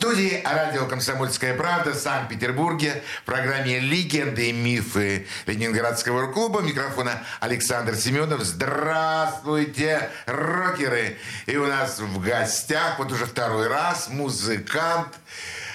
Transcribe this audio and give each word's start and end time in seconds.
Студии 0.00 0.40
радио 0.46 0.86
«Комсомольская 0.86 1.54
правда» 1.54 1.90
в 1.90 1.96
Санкт-Петербурге 1.96 3.02
в 3.20 3.26
программе 3.26 3.80
«Легенды 3.80 4.48
и 4.48 4.52
мифы 4.52 5.26
Ленинградского 5.44 6.22
рок-клуба». 6.22 6.62
Микрофона 6.62 7.22
Александр 7.38 7.94
Семенов. 7.96 8.40
Здравствуйте, 8.40 10.08
рокеры! 10.24 11.18
И 11.44 11.54
у 11.58 11.66
нас 11.66 11.98
в 12.00 12.18
гостях 12.18 12.98
вот 12.98 13.12
уже 13.12 13.26
второй 13.26 13.68
раз 13.68 14.08
музыкант, 14.08 15.08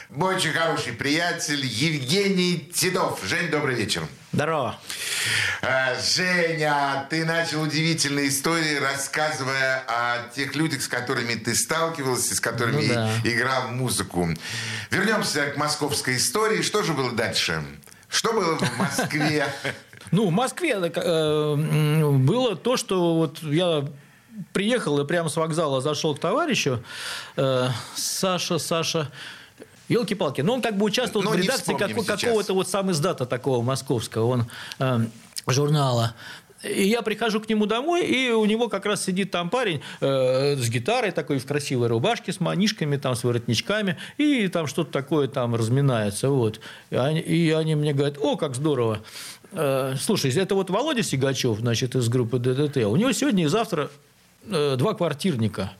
мой 0.09 0.37
очень 0.37 0.53
хороший 0.53 0.93
приятель 0.93 1.63
Евгений 1.63 2.71
Титов. 2.73 3.19
Жень, 3.23 3.51
добрый 3.51 3.75
вечер. 3.75 4.07
Здорово. 4.35 4.75
Э, 5.61 5.95
Женя, 6.01 7.07
ты 7.09 7.23
начал 7.23 7.61
удивительные 7.61 8.27
истории, 8.27 8.75
рассказывая 8.75 9.81
о 9.87 10.27
тех 10.35 10.55
людях, 10.55 10.81
с 10.81 10.89
которыми 10.89 11.35
ты 11.35 11.55
сталкивался, 11.55 12.35
с 12.35 12.41
которыми 12.41 12.85
Ну 12.87 12.93
да. 12.93 13.09
играл 13.23 13.69
музыку. 13.69 14.27
Вернемся 14.91 15.45
к 15.51 15.55
московской 15.57 16.17
истории. 16.17 16.61
Что 16.61 16.83
же 16.83 16.91
было 16.91 17.13
дальше? 17.13 17.63
Что 18.09 18.33
было 18.33 18.57
в 18.57 18.77
Москве? 18.77 19.45
Ну, 20.11 20.27
в 20.27 20.31
Москве 20.31 20.73
э, 20.79 20.99
м, 21.01 22.25
было 22.27 22.55
то, 22.55 22.77
что 22.77 23.15
вот 23.15 23.41
я 23.41 23.85
приехал 24.53 24.99
и 24.99 25.07
прямо 25.07 25.29
с 25.29 25.35
вокзала 25.35 25.81
зашел 25.81 26.13
к 26.15 26.19
товарищу. 26.19 26.83
э, 27.37 27.69
Саша, 27.95 28.59
Саша. 28.59 29.11
Елки-палки. 29.87 30.41
Но 30.41 30.53
он 30.53 30.61
как 30.61 30.77
бы 30.77 30.85
участвовал 30.85 31.23
Ну, 31.25 31.31
в 31.31 31.35
редакции 31.35 31.75
сейчас. 31.77 32.21
какого-то 32.21 32.53
вот 32.53 32.67
сам 32.67 32.91
издата 32.91 33.25
такого 33.25 33.61
московского. 33.61 34.25
Он 34.25 34.45
э, 34.79 35.05
журнала. 35.47 36.15
И 36.63 36.87
я 36.87 37.01
прихожу 37.03 37.39
к 37.41 37.47
нему 37.49 37.67
домой, 37.67 38.05
и 38.05 38.31
у 38.31 38.43
него 38.45 38.69
как 38.69 38.85
раз 38.85 39.03
сидит 39.03 39.29
там 39.29 39.49
парень 39.49 39.81
э, 40.01 40.55
с 40.55 40.69
гитарой 40.69 41.11
такой 41.11 41.37
в 41.37 41.45
красивой 41.45 41.87
рубашке, 41.87 42.33
с 42.33 42.39
манишками, 42.39 42.97
там, 42.97 43.15
с 43.15 43.23
воротничками, 43.23 43.97
и 44.17 44.47
там 44.47 44.65
что-то 44.65 44.91
такое 44.91 45.27
там 45.27 45.53
разминается. 45.53 46.29
Вот. 46.29 46.59
И, 46.89 46.95
они, 46.95 47.19
и 47.19 47.51
они 47.51 47.75
мне 47.75 47.93
говорят, 47.93 48.17
о, 48.19 48.35
как 48.35 48.55
здорово. 48.55 49.01
Э, 49.51 49.95
слушай, 49.99 50.31
это 50.35 50.55
вот 50.55 50.69
Володя 50.71 51.03
Сигачев, 51.03 51.59
значит, 51.59 51.95
из 51.95 52.09
группы 52.09 52.39
ДДТ. 52.39 52.77
У 52.77 52.95
него 52.95 53.11
сегодня 53.11 53.43
и 53.43 53.47
завтра 53.47 53.91
э, 54.47 54.75
два 54.77 54.95
квартирника. 54.95 55.71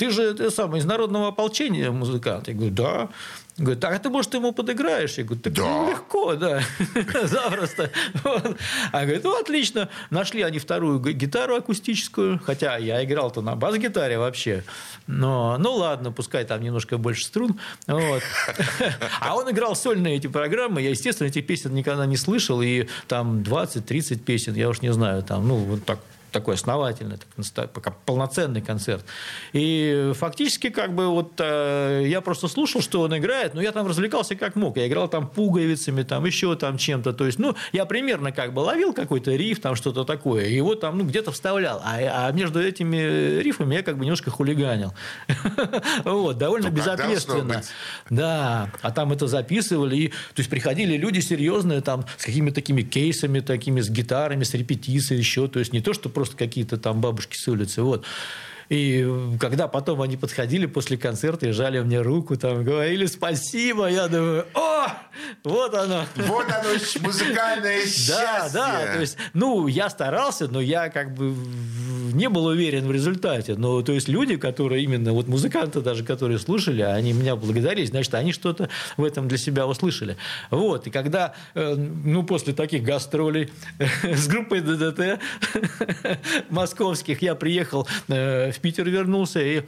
Ты 0.00 0.10
же 0.10 0.32
ты 0.32 0.50
сам, 0.50 0.74
из 0.76 0.86
народного 0.86 1.28
ополчения 1.28 1.90
музыкант. 1.90 2.48
Я 2.48 2.54
говорю, 2.54 2.72
да. 2.72 3.08
Говорит, 3.58 3.84
а 3.84 3.98
ты, 3.98 4.08
может, 4.08 4.32
ему 4.32 4.52
подыграешь? 4.52 5.18
Я 5.18 5.24
говорю, 5.24 5.42
так 5.42 5.52
Да. 5.52 5.62
ну, 5.62 5.90
легко, 5.90 6.34
да, 6.36 6.62
запросто. 7.24 7.90
Вот. 8.24 8.56
А 8.92 9.02
говорит, 9.02 9.24
ну, 9.24 9.38
отлично. 9.38 9.90
Нашли 10.08 10.40
они 10.40 10.58
вторую 10.58 11.00
гитару 11.00 11.54
акустическую, 11.54 12.40
хотя 12.42 12.78
я 12.78 13.04
играл-то 13.04 13.42
на 13.42 13.56
бас-гитаре 13.56 14.18
вообще. 14.18 14.64
Но, 15.06 15.58
ну, 15.58 15.74
ладно, 15.74 16.12
пускай 16.12 16.46
там 16.46 16.62
немножко 16.62 16.96
больше 16.96 17.26
струн. 17.26 17.60
Вот. 17.86 18.22
А 19.20 19.36
он 19.36 19.50
играл 19.50 19.76
сольные 19.76 20.16
эти 20.16 20.28
программы. 20.28 20.80
Я, 20.80 20.88
естественно, 20.88 21.28
этих 21.28 21.46
песен 21.46 21.74
никогда 21.74 22.06
не 22.06 22.16
слышал. 22.16 22.62
И 22.62 22.86
там 23.06 23.42
20-30 23.42 24.20
песен, 24.20 24.54
я 24.54 24.70
уж 24.70 24.80
не 24.80 24.94
знаю, 24.94 25.22
там, 25.22 25.46
ну, 25.46 25.56
вот 25.56 25.84
так 25.84 25.98
такой 26.30 26.54
основательный, 26.54 27.18
так, 27.54 27.72
пока 27.72 27.90
полноценный 27.90 28.60
концерт. 28.60 29.04
И 29.52 30.12
фактически 30.14 30.70
как 30.70 30.94
бы 30.94 31.08
вот 31.08 31.32
э, 31.38 32.04
я 32.06 32.20
просто 32.20 32.48
слушал, 32.48 32.80
что 32.80 33.02
он 33.02 33.16
играет, 33.16 33.54
но 33.54 33.62
я 33.62 33.72
там 33.72 33.86
развлекался 33.86 34.34
как 34.36 34.56
мог. 34.56 34.76
Я 34.76 34.86
играл 34.86 35.08
там 35.08 35.28
пуговицами, 35.28 36.02
там 36.02 36.24
еще 36.24 36.56
там 36.56 36.78
чем-то. 36.78 37.12
То 37.12 37.26
есть, 37.26 37.38
ну, 37.38 37.56
я 37.72 37.84
примерно 37.84 38.32
как 38.32 38.52
бы 38.52 38.60
ловил 38.60 38.92
какой-то 38.92 39.34
риф, 39.34 39.60
там 39.60 39.74
что-то 39.74 40.04
такое, 40.04 40.46
и 40.46 40.54
его 40.54 40.74
там, 40.74 40.98
ну, 40.98 41.04
где-то 41.04 41.32
вставлял. 41.32 41.80
А, 41.84 42.28
а 42.28 42.32
между 42.32 42.62
этими 42.62 43.40
рифами 43.40 43.76
я 43.76 43.82
как 43.82 43.98
бы 43.98 44.04
немножко 44.04 44.30
хулиганил. 44.30 44.94
Вот, 46.04 46.38
довольно 46.38 46.68
Ну, 46.68 46.76
безответственно. 46.76 47.62
Да, 48.08 48.70
а 48.82 48.90
там 48.90 49.12
это 49.12 49.26
записывали, 49.26 49.96
и, 49.96 50.08
то 50.08 50.38
есть 50.38 50.50
приходили 50.50 50.96
люди 50.96 51.20
серьезные, 51.20 51.80
там, 51.80 52.04
с 52.16 52.24
какими-то 52.24 52.56
такими 52.56 52.82
кейсами, 52.82 53.40
такими, 53.40 53.80
с 53.80 53.90
гитарами, 53.90 54.44
с 54.44 54.54
репетицией 54.54 55.18
еще, 55.18 55.48
то 55.48 55.58
есть 55.58 55.72
не 55.72 55.80
то, 55.80 55.94
что 55.94 56.08
просто 56.20 56.36
какие-то 56.36 56.76
там 56.76 57.00
бабушки 57.00 57.34
с 57.34 57.48
улицы, 57.48 57.80
вот. 57.80 58.04
И 58.68 59.04
когда 59.40 59.68
потом 59.68 60.02
они 60.02 60.18
подходили 60.18 60.66
после 60.66 60.98
концерта 60.98 61.48
и 61.48 61.50
жали 61.50 61.80
мне 61.80 62.02
руку, 62.02 62.36
там, 62.36 62.62
говорили 62.62 63.06
спасибо, 63.06 63.86
я 63.86 64.06
думаю, 64.06 64.46
о, 64.54 64.86
вот 65.44 65.74
оно. 65.74 66.04
Вот 66.14 66.44
оно, 66.44 66.68
музыкальное 67.00 67.80
счастье. 67.80 68.14
Да, 68.14 68.48
да, 68.52 68.92
то 68.92 69.00
есть, 69.00 69.16
ну, 69.32 69.66
я 69.66 69.88
старался, 69.88 70.46
но 70.46 70.60
я 70.60 70.90
как 70.90 71.14
бы 71.14 71.34
не 72.14 72.28
был 72.28 72.46
уверен 72.46 72.86
в 72.86 72.92
результате. 72.92 73.54
Но, 73.54 73.82
то 73.82 73.92
есть, 73.92 74.08
люди, 74.08 74.36
которые 74.36 74.84
именно, 74.84 75.12
вот 75.12 75.28
музыканты 75.28 75.80
даже, 75.80 76.04
которые 76.04 76.38
слушали, 76.38 76.82
они 76.82 77.12
меня 77.12 77.36
благодарили, 77.36 77.86
значит, 77.86 78.14
они 78.14 78.32
что-то 78.32 78.68
в 78.96 79.04
этом 79.04 79.28
для 79.28 79.38
себя 79.38 79.66
услышали. 79.66 80.16
Вот, 80.50 80.86
и 80.86 80.90
когда, 80.90 81.34
э, 81.54 81.74
ну, 81.74 82.22
после 82.22 82.52
таких 82.52 82.82
гастролей 82.82 83.50
с 84.02 84.28
группой 84.28 84.60
ДДТ 84.60 85.20
московских 86.50 87.22
я 87.22 87.34
приехал 87.34 87.86
э, 88.08 88.52
в 88.52 88.60
Питер, 88.60 88.88
вернулся, 88.88 89.40
и 89.40 89.58
э, 89.58 89.62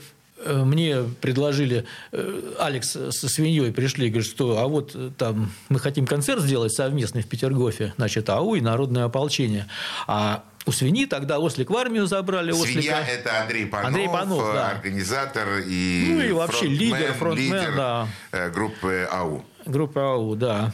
мне 0.45 1.05
предложили, 1.21 1.85
э, 2.13 2.55
Алекс 2.59 2.91
со 2.91 3.29
свиньей 3.29 3.73
пришли, 3.73 4.09
говорит, 4.09 4.29
что 4.29 4.59
а 4.59 4.67
вот 4.67 4.93
э, 4.95 5.11
там 5.17 5.53
мы 5.69 5.79
хотим 5.79 6.07
концерт 6.07 6.43
сделать 6.43 6.73
совместный 6.73 7.23
в 7.23 7.29
Петергофе, 7.29 7.93
значит, 7.97 8.29
АУ 8.29 8.55
и 8.55 8.61
Народное 8.61 9.05
ополчение. 9.05 9.67
А 10.07 10.45
у 10.65 10.73
свиньи 10.73 11.07
тогда 11.07 11.39
Ослик 11.39 11.71
в 11.71 11.77
армию 11.77 12.07
забрали. 12.07 12.53
Свинья 12.53 13.01
Ослика.– 13.01 13.11
это 13.13 13.41
Андрей 13.43 13.67
Панов, 13.67 13.87
Андрей 13.89 14.09
Панов, 14.09 14.49
э, 14.49 14.53
да. 14.55 14.71
организатор 14.71 15.49
и 15.67 16.07
Ну 16.09 16.21
и 16.21 16.33
вообще 16.33 16.67
лидер, 16.67 17.13
фронтмен, 17.15 17.53
лидер, 17.53 17.77
да. 17.77 18.09
э, 18.31 18.51
группы 18.51 19.09
АУ. 19.11 19.45
Группа 19.65 20.15
АУ, 20.15 20.35
да. 20.37 20.73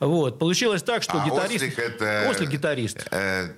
Вот. 0.00 0.38
Получилось 0.38 0.82
так, 0.82 1.02
что 1.02 1.20
А 1.20 1.24
гитарист... 1.24 1.64
Ослик– 1.64 1.78
это... 1.78 2.26
Ослик 2.30 2.50
гитарист. 2.50 3.06
э, 3.10 3.48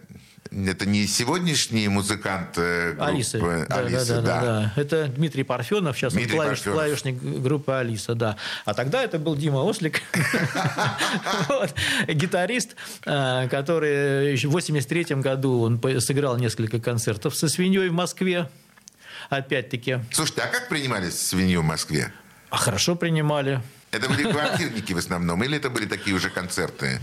это 0.52 0.86
не 0.86 1.06
сегодняшний 1.06 1.88
музыкант 1.88 2.54
э, 2.56 2.92
группы 2.92 3.04
Алисы. 3.04 3.38
Да, 3.68 3.76
Алисы, 3.76 4.06
да, 4.16 4.20
да, 4.20 4.22
да, 4.22 4.40
да. 4.42 4.72
Это 4.76 5.06
Дмитрий 5.06 5.44
Парфенов, 5.44 5.96
сейчас 5.96 6.12
Дмитрий 6.12 6.38
он 6.38 6.46
клавиш- 6.46 6.48
Парфенов. 6.48 6.74
клавишник 6.78 7.22
группы 7.22 7.72
Алиса, 7.72 8.14
да. 8.14 8.36
А 8.64 8.74
тогда 8.74 9.02
это 9.02 9.18
был 9.18 9.36
Дима 9.36 9.58
Ослик, 9.58 10.02
гитарист, 12.08 12.76
э, 13.06 13.48
который 13.48 14.36
в 14.36 14.50
83 14.50 15.16
году 15.16 15.60
он 15.62 15.80
сыграл 16.00 16.36
несколько 16.36 16.80
концертов 16.80 17.34
со 17.36 17.48
свиньей 17.48 17.88
в 17.88 17.92
Москве. 17.92 18.48
Опять-таки. 19.28 19.98
Слушайте, 20.12 20.42
а 20.42 20.46
как 20.48 20.68
принимались 20.68 21.20
свинью 21.20 21.60
в 21.60 21.64
Москве? 21.64 22.12
А 22.50 22.56
хорошо 22.56 22.96
принимали. 22.96 23.60
Это 23.92 24.08
были 24.08 24.30
квартирники 24.30 24.92
в 24.92 24.98
основном, 24.98 25.42
или 25.42 25.56
это 25.56 25.68
были 25.68 25.84
такие 25.84 26.14
уже 26.14 26.30
концерты? 26.30 27.00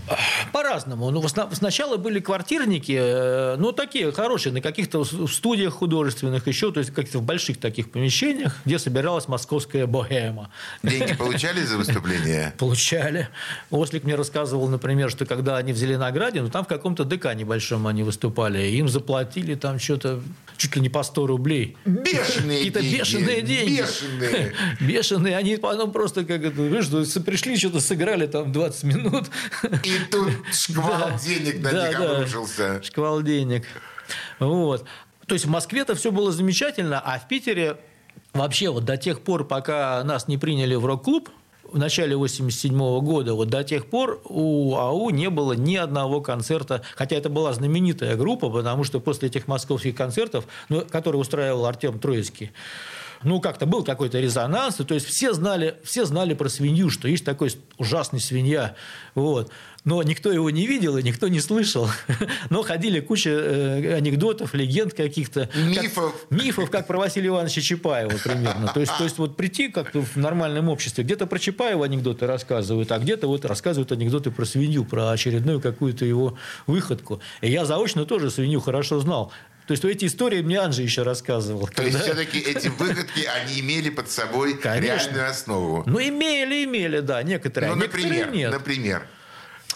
По-разному. 0.52 1.10
Ну, 1.10 1.22
сначала 1.28 1.98
были 1.98 2.18
квартирники, 2.18 2.96
э, 2.98 3.56
ну, 3.58 3.72
такие 3.72 4.10
хорошие, 4.10 4.54
на 4.54 4.62
каких-то 4.62 5.04
студиях 5.04 5.74
художественных 5.74 6.46
еще, 6.46 6.72
то 6.72 6.80
есть 6.80 6.94
каких-то 6.94 7.18
в 7.18 7.22
больших 7.22 7.58
таких 7.58 7.90
помещениях, 7.90 8.56
где 8.64 8.78
собиралась 8.78 9.28
московская 9.28 9.86
богема. 9.86 10.50
Деньги 10.82 11.14
получали 11.14 11.62
за 11.62 11.76
выступление? 11.76 12.54
Получали. 12.58 13.28
Ослик 13.70 14.04
мне 14.04 14.14
рассказывал, 14.14 14.66
например, 14.68 15.10
что 15.10 15.26
когда 15.26 15.58
они 15.58 15.74
в 15.74 15.76
Зеленограде, 15.76 16.40
ну 16.40 16.48
там 16.48 16.64
в 16.64 16.68
каком-то 16.68 17.04
ДК 17.04 17.34
небольшом 17.34 17.86
они 17.86 18.02
выступали, 18.02 18.62
им 18.62 18.88
заплатили 18.88 19.56
там 19.56 19.78
что-то 19.78 20.22
чуть 20.56 20.74
ли 20.76 20.82
не 20.82 20.88
по 20.88 21.02
100 21.02 21.26
рублей. 21.26 21.76
Бешеные 21.84 22.58
Какие-то 22.58 22.80
деньги. 22.82 22.96
бешеные 22.98 23.42
деньги. 23.42 23.80
Бешеные. 23.80 24.52
Бешеные. 24.80 25.36
Они 25.36 25.56
потом 25.56 25.92
просто 25.92 26.24
как 26.24 26.42
это, 26.42 26.60
ну, 26.90 27.04
пришли, 27.22 27.56
что-то 27.56 27.80
сыграли 27.80 28.26
там 28.26 28.52
20 28.52 28.84
минут. 28.84 29.26
И 29.84 29.92
тут 30.10 30.32
шквал 30.52 31.18
денег 31.18 31.60
на 31.62 31.88
них 31.88 32.00
обрушился. 32.00 32.82
Шквал 32.82 33.22
денег. 33.22 33.64
Вот. 34.38 34.84
То 35.26 35.34
есть 35.34 35.44
в 35.44 35.50
Москве-то 35.50 35.94
все 35.94 36.10
было 36.10 36.32
замечательно, 36.32 37.00
а 37.00 37.18
в 37.18 37.28
Питере 37.28 37.76
вообще 38.32 38.70
вот 38.70 38.84
до 38.84 38.96
тех 38.96 39.20
пор, 39.20 39.46
пока 39.46 40.02
нас 40.04 40.28
не 40.28 40.38
приняли 40.38 40.74
в 40.74 40.86
рок-клуб, 40.86 41.28
в 41.70 41.78
начале 41.78 42.16
87 42.16 42.76
года, 43.00 43.34
вот 43.34 43.48
до 43.48 43.62
тех 43.62 43.86
пор 43.86 44.20
у 44.24 44.74
АУ 44.76 45.10
не 45.10 45.28
было 45.28 45.52
ни 45.52 45.76
одного 45.76 46.20
концерта, 46.20 46.82
хотя 46.96 47.16
это 47.16 47.28
была 47.28 47.52
знаменитая 47.52 48.16
группа, 48.16 48.48
потому 48.48 48.84
что 48.84 49.00
после 49.00 49.28
этих 49.28 49.48
московских 49.48 49.94
концертов, 49.94 50.46
ну, 50.68 50.82
которые 50.82 51.20
устраивал 51.20 51.66
Артем 51.66 51.98
Троицкий, 51.98 52.52
ну, 53.22 53.40
как-то 53.40 53.66
был 53.66 53.84
какой-то 53.84 54.20
резонанс, 54.20 54.76
то 54.76 54.94
есть 54.94 55.06
все 55.06 55.32
знали, 55.32 55.76
все 55.82 56.04
знали 56.04 56.34
про 56.34 56.48
свинью, 56.48 56.90
что 56.90 57.08
есть 57.08 57.24
такой 57.24 57.50
ужасный 57.76 58.20
свинья, 58.20 58.76
вот. 59.14 59.50
но 59.84 60.02
никто 60.02 60.30
его 60.30 60.50
не 60.50 60.66
видел 60.66 60.96
и 60.98 61.02
никто 61.02 61.28
не 61.28 61.40
слышал. 61.40 61.88
Но 62.50 62.62
ходили 62.62 63.00
куча 63.00 63.30
э, 63.30 63.94
анекдотов, 63.96 64.54
легенд 64.54 64.94
каких-то. 64.94 65.48
Мифов. 65.54 66.12
Как, 66.12 66.30
мифов, 66.30 66.70
как 66.70 66.86
про 66.86 66.98
Василия 66.98 67.28
Ивановича 67.28 67.60
Чапаева 67.60 68.18
примерно. 68.22 68.68
То 68.68 68.80
есть, 68.80 68.96
то 68.96 69.04
есть 69.04 69.18
вот 69.18 69.36
прийти 69.36 69.68
как-то 69.68 70.02
в 70.02 70.16
нормальном 70.16 70.68
обществе, 70.68 71.04
где-то 71.04 71.26
про 71.26 71.38
Чапаева 71.38 71.84
анекдоты 71.84 72.26
рассказывают, 72.26 72.92
а 72.92 72.98
где-то 72.98 73.26
вот 73.26 73.44
рассказывают 73.44 73.90
анекдоты 73.92 74.30
про 74.30 74.44
свинью, 74.44 74.84
про 74.84 75.10
очередную 75.10 75.60
какую-то 75.60 76.04
его 76.04 76.38
выходку. 76.66 77.20
И 77.40 77.50
я 77.50 77.64
заочно 77.64 78.04
тоже 78.04 78.30
свинью 78.30 78.60
хорошо 78.60 79.00
знал. 79.00 79.32
То 79.68 79.72
есть 79.72 79.84
эти 79.84 80.06
истории 80.06 80.40
мне 80.40 80.60
Анжи 80.60 80.80
еще 80.82 81.02
рассказывал. 81.02 81.66
То 81.66 81.74
когда... 81.74 81.90
есть 81.90 82.00
все-таки 82.00 82.38
эти 82.38 82.68
выходки, 82.68 83.26
они 83.26 83.60
имели 83.60 83.90
под 83.90 84.10
собой 84.10 84.54
Конечно. 84.54 84.82
реальную 84.82 85.28
основу? 85.28 85.82
Ну, 85.84 86.00
имели, 86.00 86.64
имели, 86.64 87.00
да, 87.00 87.22
некоторые. 87.22 87.72
Ну, 87.72 87.74
а 87.74 87.78
например, 87.78 88.12
некоторые 88.12 88.38
нет. 88.38 88.50
например. 88.50 89.06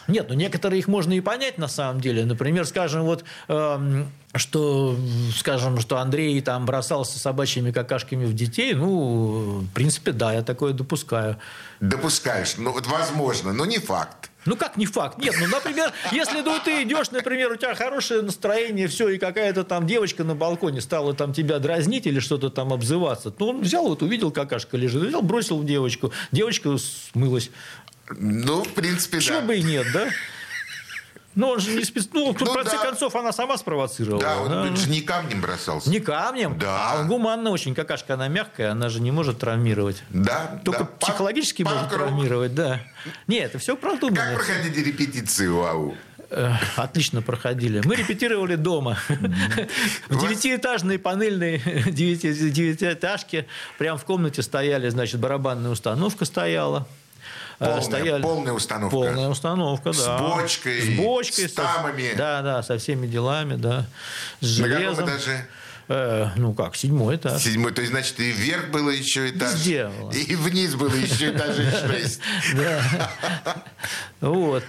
Нет, 0.09 0.27
ну 0.31 0.35
некоторые 0.35 0.79
их 0.79 0.89
можно 0.89 1.13
и 1.13 1.21
понять 1.21 1.59
на 1.59 1.69
самом 1.69 2.01
деле. 2.01 2.25
Например, 2.25 2.65
скажем, 2.65 3.03
вот 3.03 3.23
э, 3.49 4.05
что, 4.35 4.97
скажем, 5.37 5.79
что 5.79 5.99
Андрей 5.99 6.41
там 6.41 6.65
бросался 6.65 7.19
собачьими 7.19 7.71
какашками 7.71 8.25
в 8.25 8.35
детей, 8.35 8.73
ну, 8.73 9.61
в 9.61 9.75
принципе, 9.75 10.13
да, 10.13 10.33
я 10.33 10.43
такое 10.43 10.73
допускаю. 10.73 11.37
Допускаешь, 11.81 12.55
ну 12.57 12.73
вот 12.73 12.87
возможно, 12.87 13.53
но 13.53 13.67
не 13.67 13.79
факт. 13.79 14.32
Ну 14.45 14.57
как 14.57 14.77
не 14.77 14.87
факт? 14.87 15.19
Нет, 15.19 15.35
ну, 15.39 15.47
например, 15.47 15.93
если 16.11 16.41
ну, 16.41 16.59
ты 16.65 16.83
идешь, 16.83 17.11
например, 17.11 17.53
у 17.53 17.57
тебя 17.57 17.75
хорошее 17.75 18.23
настроение, 18.23 18.89
все, 18.89 19.09
и 19.09 19.19
какая-то 19.19 19.65
там 19.65 19.87
девочка 19.87 20.25
на 20.25 20.35
балконе 20.35 20.81
стала 20.81 21.15
там 21.15 21.33
тебя 21.33 21.59
дразнить 21.59 22.07
или 22.07 22.19
что-то 22.19 22.51
там 22.51 22.73
обзываться, 22.73 23.31
то 23.31 23.51
он 23.51 23.61
взял, 23.61 23.89
вот 23.89 24.03
увидел, 24.03 24.33
какашка 24.33 24.77
лежит, 24.77 25.03
взял, 25.03 25.23
бросил 25.23 25.59
в 25.59 25.65
девочку, 25.65 26.13
девочка 26.33 26.77
смылась. 26.79 27.51
Ну, 28.11 28.65
в 28.65 28.69
принципе, 28.69 29.21
Чего 29.21 29.41
да. 29.41 29.47
бы 29.47 29.57
и 29.57 29.63
нет, 29.63 29.87
да? 29.93 30.09
Ну, 31.35 31.49
он 31.49 31.61
же 31.61 31.71
не 31.75 31.85
спец... 31.85 32.09
Ну, 32.13 32.35
ну, 32.39 32.47
в 32.47 32.55
конце 32.55 32.77
да. 32.77 32.83
концов, 32.85 33.17
она 33.17 33.33
сама 33.33 33.57
спровоцировала. 33.57 34.21
Да, 34.21 34.39
он 34.39 34.51
да? 34.51 34.77
же 34.77 34.91
не 34.91 35.01
камнем 35.01 35.41
бросался. 35.41 35.89
Не 35.89 36.01
камнем? 36.01 36.59
Да. 36.59 36.93
А 36.93 37.01
он 37.01 37.09
гуманно 37.09 37.51
очень. 37.51 37.75
Какашка, 37.75 38.15
она 38.15 38.29
мягкая, 38.29 38.73
она 38.73 38.89
же 38.89 39.01
не 39.01 39.11
может 39.11 39.39
травмировать. 39.39 40.03
Да. 40.11 40.61
Только 40.65 40.81
да. 40.81 40.91
психологически 41.01 41.63
Панк... 41.63 41.77
может 41.77 41.91
травмировать, 41.91 42.55
да. 42.55 42.81
Нет, 43.27 43.47
это 43.47 43.59
все 43.59 43.77
продумано. 43.77 44.17
Как 44.17 44.35
проходили 44.35 44.85
репетиции 44.85 45.47
у 45.47 45.63
АУ? 45.63 45.95
Отлично 46.77 47.21
проходили. 47.23 47.83
Мы 47.85 47.97
репетировали 47.97 48.57
дома. 48.57 48.99
В 50.09 50.21
девятиэтажной 50.21 50.99
панельной 50.99 51.59
девятиэтажке. 51.91 53.47
Прям 53.79 53.99
в 53.99 54.05
комнате 54.05 54.43
стояли, 54.43 54.89
значит, 54.89 55.21
барабанная 55.21 55.71
установка 55.71 56.25
стояла. 56.25 56.87
Э, 57.59 57.65
полная, 57.67 57.81
стояли... 57.83 58.23
полная 58.23 58.53
установка. 58.53 58.97
Полная 58.97 59.29
установка, 59.29 59.93
да. 59.93 60.19
С 60.19 60.21
бочкой, 60.21 60.81
с, 60.81 60.99
бочкой, 60.99 61.49
с 61.49 61.53
тамами. 61.53 62.11
Со, 62.13 62.17
да, 62.17 62.43
да, 62.43 62.63
со 62.63 62.79
всеми 62.79 63.07
делами, 63.07 63.57
да. 63.57 63.87
С 64.41 64.47
железом. 64.47 64.83
На 64.83 64.91
каком 64.91 65.09
этаже? 65.09 65.47
Э, 65.89 66.29
ну 66.37 66.55
как, 66.55 66.77
седьмой 66.77 67.17
этаж. 67.17 67.43
Седьмой, 67.43 67.73
то 67.73 67.81
есть, 67.81 67.93
значит, 67.93 68.19
и 68.21 68.31
вверх 68.31 68.71
было 68.71 68.91
еще 68.91 69.31
этаж. 69.31 69.55
Везде. 69.55 69.91
И 70.13 70.37
вниз 70.37 70.75
было 70.75 70.95
еще 70.95 71.31
этажей 71.31 71.71
шесть. 71.71 72.21
Да. 72.55 72.83
Вот. 74.21 74.65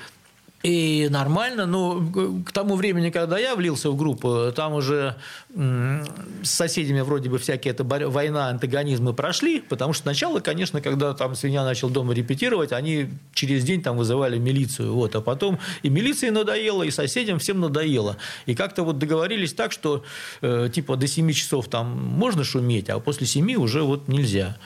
И 0.63 1.09
нормально, 1.11 1.65
но 1.65 2.01
к 2.45 2.53
тому 2.53 2.75
времени, 2.75 3.09
когда 3.09 3.37
я 3.37 3.53
влился 3.53 3.91
в 3.91 3.97
группу, 3.97 4.49
там 4.55 4.73
уже 4.73 5.17
с 5.53 6.49
соседями 6.49 7.01
вроде 7.01 7.29
бы 7.29 7.37
всякие 7.37 7.73
это 7.73 7.83
война, 7.83 8.47
антагонизмы 8.47 9.13
прошли, 9.13 9.59
потому 9.59 9.91
что 9.91 10.03
сначала, 10.03 10.39
конечно, 10.39 10.79
когда 10.79 11.13
там 11.13 11.35
свинья 11.35 11.65
начал 11.65 11.89
дома 11.89 12.13
репетировать, 12.13 12.71
они 12.71 13.09
через 13.33 13.65
день 13.65 13.83
там 13.83 13.97
вызывали 13.97 14.37
милицию, 14.37 14.93
вот, 14.93 15.13
а 15.15 15.21
потом 15.21 15.59
и 15.81 15.89
милиции 15.89 16.29
надоело, 16.29 16.83
и 16.83 16.91
соседям 16.91 17.39
всем 17.39 17.59
надоело. 17.59 18.15
И 18.45 18.55
как-то 18.55 18.83
вот 18.83 18.97
договорились 18.97 19.53
так, 19.53 19.73
что 19.73 20.05
э, 20.41 20.69
типа 20.73 20.95
до 20.95 21.07
7 21.07 21.29
часов 21.33 21.67
там 21.67 21.87
можно 21.91 22.45
шуметь, 22.45 22.89
а 22.89 23.01
после 23.01 23.27
7 23.27 23.55
уже 23.55 23.83
вот 23.83 24.07
нельзя. 24.07 24.57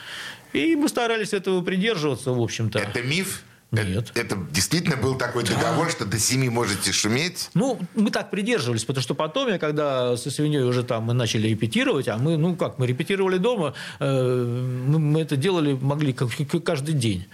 И 0.53 0.75
мы 0.75 0.89
старались 0.89 1.33
этого 1.33 1.63
придерживаться, 1.63 2.33
в 2.33 2.39
общем-то. 2.39 2.77
Это 2.77 3.01
миф? 3.01 3.43
Нет. 3.71 4.11
Это, 4.15 4.21
это 4.21 4.37
действительно 4.51 4.95
был 4.95 5.15
такой 5.15 5.43
договор, 5.43 5.89
что 5.91 6.05
до 6.05 6.17
семи 6.17 6.49
можете 6.49 6.93
шуметь? 6.93 7.49
Ну, 7.53 7.79
мы 7.95 8.11
так 8.11 8.29
придерживались, 8.29 8.85
потому 8.85 9.03
что 9.03 9.13
потом 9.13 9.49
я, 9.49 9.59
когда 9.59 10.15
со 10.15 10.31
свиньей 10.31 10.63
уже 10.63 10.83
там 10.83 11.03
мы 11.03 11.13
начали 11.13 11.49
репетировать, 11.49 12.07
а 12.07 12.17
мы, 12.17 12.37
ну 12.37 12.55
как, 12.55 12.79
мы 12.79 12.87
репетировали 12.87 13.37
дома, 13.37 13.73
э, 13.99 14.43
мы, 14.87 14.99
мы 14.99 15.21
это 15.21 15.35
делали, 15.35 15.73
могли 15.73 16.13
каждый 16.13 16.95
день. 16.95 17.27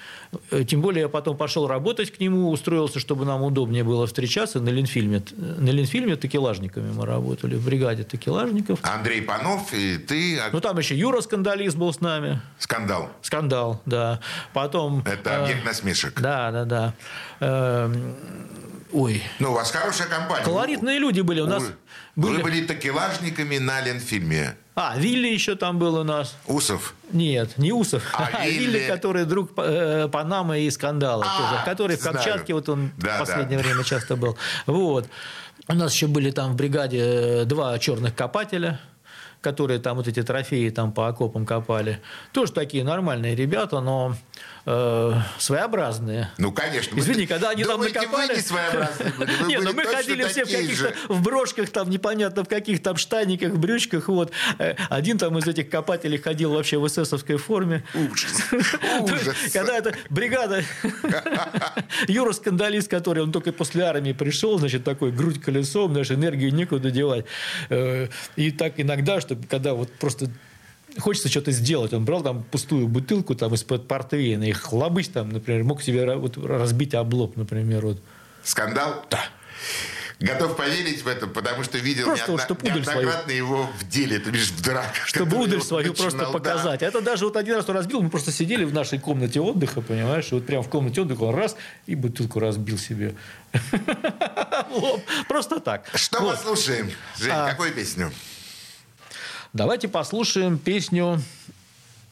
Э, 0.50 0.64
тем 0.64 0.82
более 0.82 1.02
я 1.02 1.10
потом 1.10 1.38
пошел 1.38 1.68
работать 1.68 2.12
к 2.12 2.20
нему, 2.20 2.50
устроился, 2.50 3.00
чтобы 3.00 3.26
нам 3.26 3.44
удобнее 3.44 3.84
было 3.84 4.08
встречаться 4.08 4.60
на 4.60 4.70
Ленфильме. 4.70 5.24
На 5.38 5.70
Ленфильме 5.70 6.16
такелажниками 6.16 6.92
мы 6.92 7.06
работали, 7.06 7.56
в 7.56 7.66
бригаде 7.66 8.04
такелажников. 8.04 8.80
Андрей 8.82 9.22
Панов 9.22 9.72
и 9.72 9.98
ты... 9.98 10.40
Ну, 10.52 10.62
там 10.62 10.80
еще 10.80 10.98
Юра 10.98 11.22
Скандалист 11.22 11.78
был 11.78 11.94
с 11.94 12.02
нами. 12.02 12.42
Скандал. 12.58 13.12
Скандал, 13.22 13.82
да. 13.86 14.20
Потом... 14.54 15.04
Это 15.06 15.44
объект 15.44 15.64
э, 15.64 15.68
насмешек. 15.68 16.23
Да, 16.24 16.52
да, 16.52 16.64
да. 16.64 16.94
Эм, 17.42 18.16
ой. 18.94 19.22
Ну, 19.40 19.52
у 19.52 19.54
вас 19.56 19.72
хорошая 19.72 20.08
компания. 20.08 20.46
Колоритные 20.46 20.98
люди 20.98 21.20
были. 21.20 21.42
У 21.42 21.48
нас 21.48 21.64
вы 22.16 22.30
были... 22.30 22.42
были 22.42 22.66
такелажниками 22.66 23.58
на 23.58 23.82
Ленфильме. 23.82 24.56
А, 24.76 24.98
Вилли 24.98 25.28
еще 25.28 25.56
там 25.56 25.80
был 25.80 25.96
у 25.96 26.04
нас. 26.04 26.38
Усов? 26.48 26.96
Нет, 27.12 27.58
не 27.58 27.74
Усов. 27.74 28.04
А, 28.14 28.30
а 28.34 28.48
Вилли... 28.48 28.78
Вилли, 28.78 28.88
который 28.88 29.26
друг 29.26 29.52
э, 29.58 30.08
Панамы 30.10 30.62
и 30.62 30.72
скандала. 30.72 31.26
А, 31.28 31.38
тоже, 31.38 31.66
который 31.66 31.96
знаю. 31.98 32.18
в 32.18 32.24
Камчатке, 32.24 32.54
вот 32.54 32.70
он 32.70 32.92
да, 32.98 33.18
в 33.18 33.20
последнее 33.20 33.60
да. 33.60 33.66
время 33.66 33.84
часто 33.84 34.16
был. 34.16 34.38
Вот. 34.66 35.10
У 35.68 35.74
нас 35.74 35.94
еще 35.94 36.08
были 36.08 36.32
там 36.32 36.54
в 36.54 36.56
бригаде 36.56 37.02
э, 37.02 37.46
два 37.46 37.78
черных 37.80 38.16
копателя 38.16 38.80
которые 39.44 39.80
там 39.80 39.98
вот 39.98 40.08
эти 40.08 40.24
трофеи 40.24 40.70
там 40.70 40.94
по 40.94 41.08
окопам 41.08 41.46
копали. 41.46 42.00
Тоже 42.32 42.54
такие 42.54 42.84
нормальные 42.84 43.36
ребята, 43.36 43.82
но 43.82 44.16
э, 44.66 45.14
своеобразные. 45.38 46.32
Ну, 46.38 46.52
конечно. 46.52 46.98
Извини, 46.98 47.26
когда 47.26 47.50
они 47.50 47.64
Думаете, 47.64 47.94
там 47.94 48.04
накопали... 48.04 48.30
вы 48.30 48.36
не 48.36 48.42
своеобразные 48.42 49.14
были? 49.14 49.32
Вы 49.36 49.48
Нет, 49.48 49.64
ну 49.64 49.74
мы 49.74 49.84
ходили 49.84 50.24
все 50.24 50.46
в 50.46 50.50
каких-то 50.50 50.94
в 51.10 51.22
брошках, 51.22 51.70
там 51.70 51.90
непонятно 51.90 52.44
в 52.44 52.48
каких 52.48 52.82
там 52.82 52.98
штаниках, 52.98 53.54
брючках. 53.56 54.08
Вот. 54.08 54.32
Э, 54.60 54.76
один 54.90 55.18
там 55.18 55.38
из 55.38 55.48
этих 55.48 55.70
копателей 55.70 56.18
ходил 56.18 56.54
вообще 56.54 56.78
в 56.78 56.88
эсэсовской 56.88 57.38
форме. 57.38 57.84
Ужас. 57.94 58.44
Ужас. 59.02 59.36
Когда 59.52 59.78
эта 59.78 59.94
бригада... 60.10 60.64
Юра 62.08 62.34
Скандалист, 62.34 62.90
который 62.90 63.24
он 63.24 63.32
только 63.32 63.52
после 63.52 63.84
армии 63.84 64.14
пришел, 64.14 64.60
значит, 64.60 64.84
такой 64.84 65.12
грудь 65.12 65.42
колесом, 65.42 65.92
знаешь, 65.92 66.12
энергию 66.12 66.54
некуда 66.54 66.92
девать. 66.92 67.26
Э, 67.70 68.08
и 68.36 68.52
так 68.52 68.74
иногда, 68.78 69.22
что 69.22 69.38
когда 69.50 69.74
вот 69.74 69.92
просто 69.94 70.30
хочется 71.00 71.30
что-то 71.30 71.52
сделать. 71.52 71.94
Он 71.94 72.06
брал 72.06 72.22
там 72.22 72.44
пустую 72.44 72.88
бутылку 72.88 73.36
там 73.36 73.54
из-под 73.56 73.88
портвейна 73.88 74.46
и 74.46 74.52
хлобысь 74.52 75.10
там, 75.10 75.30
например, 75.30 75.64
мог 75.64 75.82
себе 75.82 76.16
вот, 76.16 76.38
разбить 76.38 76.94
облоб, 76.94 77.36
например. 77.38 77.86
Вот. 77.86 78.02
Скандал? 78.44 79.06
Да. 79.10 79.24
Готов 80.20 80.56
поверить 80.56 81.04
в 81.04 81.08
это, 81.08 81.28
потому 81.28 81.64
что 81.64 81.78
видел 81.80 82.06
просто 82.06 82.32
неодно, 82.32 82.48
вот, 82.50 82.64
неоднократно 82.64 83.22
свою... 83.24 83.38
его 83.38 83.70
в 83.78 83.90
деле, 83.90 84.20
то 84.20 84.32
бишь 84.32 84.52
в 84.52 84.62
драках. 84.62 85.06
Чтобы 85.06 85.38
удаль 85.38 85.62
свою 85.62 85.94
просто 85.94 86.26
показать. 86.28 86.80
Да. 86.80 86.86
Это 86.86 87.02
даже 87.02 87.26
вот 87.26 87.36
один 87.36 87.56
раз 87.56 87.68
он 87.68 87.76
разбил, 87.76 88.02
мы 88.02 88.10
просто 88.10 88.32
сидели 88.32 88.64
в 88.64 88.74
нашей 88.74 89.00
комнате 89.00 89.42
отдыха, 89.42 89.82
понимаешь, 89.82 90.32
и 90.32 90.36
вот 90.36 90.46
прямо 90.46 90.64
в 90.64 90.70
комнате 90.70 91.02
отдыха 91.02 91.24
он 91.24 91.36
раз 91.36 91.58
и 91.88 91.96
бутылку 91.96 92.40
разбил 92.40 92.78
себе. 92.78 93.16
Просто 95.28 95.60
так. 95.60 95.90
Что 95.94 96.22
послушаем, 96.22 96.90
Жень, 97.20 97.32
а 97.32 97.50
какую 97.50 97.74
песню? 97.74 98.12
Давайте 99.54 99.88
послушаем 99.88 100.58
песню 100.58 101.20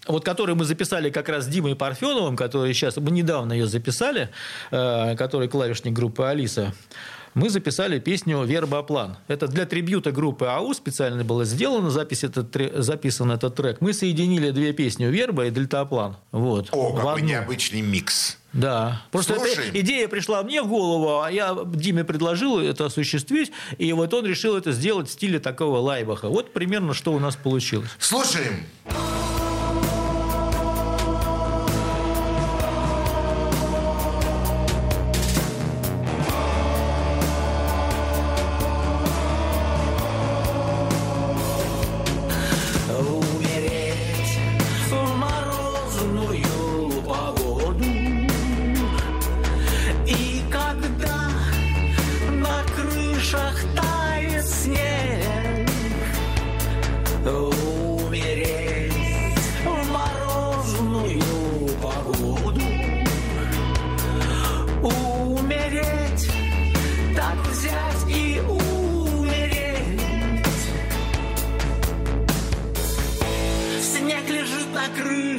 вот 0.08 0.26
которую 0.26 0.56
мы 0.56 0.66
записали 0.66 1.10
как 1.10 1.30
раз 1.30 1.46
с 1.46 1.48
Димой 1.48 1.76
Парфеновым, 1.76 2.36
который 2.36 2.74
сейчас, 2.74 2.98
мы 2.98 3.12
недавно 3.12 3.54
ее 3.54 3.68
записали, 3.68 4.30
э, 4.72 5.16
который 5.16 5.48
клавишник 5.48 5.94
группы 5.94 6.24
«Алиса», 6.24 6.74
мы 7.34 7.50
записали 7.50 8.00
песню 8.00 8.44
«Вербоплан». 8.44 9.18
Это 9.28 9.48
для 9.48 9.66
трибюта 9.66 10.12
группы 10.12 10.46
АУ 10.46 10.74
специально 10.74 11.24
было 11.24 11.46
сделано, 11.46 11.90
запись 11.90 12.24
этот, 12.24 12.56
записан 12.84 13.32
этот 13.32 13.56
трек. 13.56 13.82
Мы 13.82 13.94
соединили 13.94 14.52
две 14.52 14.74
песни 14.74 15.06
«Верба» 15.06 15.46
и 15.46 15.52
«Дельтаплан». 15.52 16.18
Вот, 16.32 16.70
О, 16.72 16.94
какой 16.94 17.22
необычный 17.22 17.82
микс. 17.82 18.38
Да. 18.54 19.02
Просто 19.12 19.36
Слушай. 19.36 19.70
эта 19.70 19.80
идея 19.80 20.08
пришла 20.10 20.44
мне 20.44 20.62
в 20.62 20.68
голову, 20.68 21.22
а 21.22 21.32
я 21.32 21.58
Диме 21.66 22.04
предложил 22.04 22.60
это 22.60 22.86
осуществить, 22.86 23.52
и 23.78 23.94
вот 23.94 24.14
он 24.14 24.26
решил 24.26 24.58
это 24.58 24.74
сделать 24.74 25.08
в 25.08 25.12
стиле 25.12 25.40
такого 25.40 25.78
лайбаха. 25.78 26.28
Вот 26.28 26.52
примерно 26.52 26.94
что 26.94 27.14
у 27.14 27.20
нас 27.20 27.36
получилось. 27.38 27.90
Слушаем. 27.98 28.66
И 28.86 29.11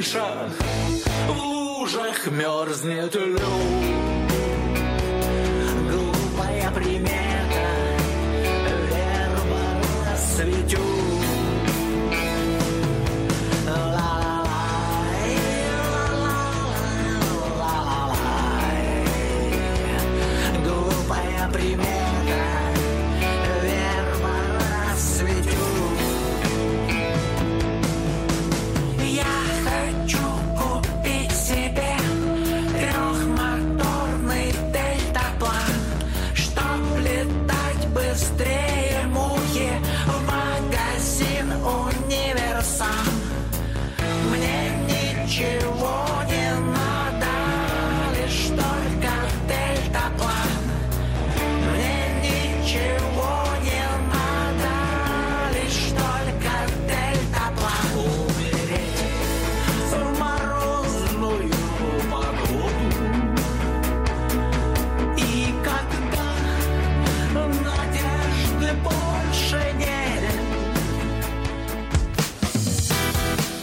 крышах, 0.03 0.49
в 1.27 1.45
лужах 1.45 2.27
мерзнет 2.27 3.15
лед. 3.15 4.12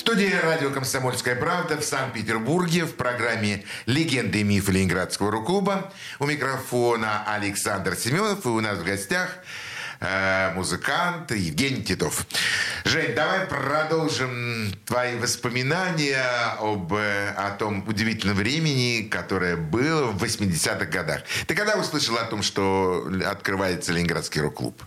Студии 0.00 0.32
радио 0.32 0.70
«Комсомольская 0.70 1.36
правда» 1.36 1.76
в 1.76 1.84
Санкт-Петербурге 1.84 2.86
в 2.86 2.94
программе 2.94 3.64
«Легенды 3.84 4.40
и 4.40 4.42
мифы 4.42 4.72
Ленинградского 4.72 5.30
рок-клуба». 5.30 5.92
У 6.18 6.24
микрофона 6.24 7.22
Александр 7.26 7.94
Семенов 7.96 8.46
и 8.46 8.48
у 8.48 8.60
нас 8.60 8.78
в 8.78 8.84
гостях 8.84 9.28
э, 10.00 10.54
музыкант 10.54 11.32
Евгений 11.32 11.84
Титов. 11.84 12.26
Жень, 12.86 13.14
давай 13.14 13.40
продолжим 13.40 14.72
твои 14.86 15.16
воспоминания 15.18 16.24
об, 16.58 16.94
э, 16.94 17.34
о 17.36 17.50
том 17.50 17.86
удивительном 17.86 18.36
времени, 18.36 19.06
которое 19.06 19.56
было 19.56 20.06
в 20.12 20.24
80-х 20.24 20.86
годах. 20.86 21.24
Ты 21.46 21.54
когда 21.54 21.76
услышал 21.76 22.16
о 22.16 22.24
том, 22.24 22.42
что 22.42 23.06
открывается 23.26 23.92
Ленинградский 23.92 24.40
рок-клуб? 24.40 24.82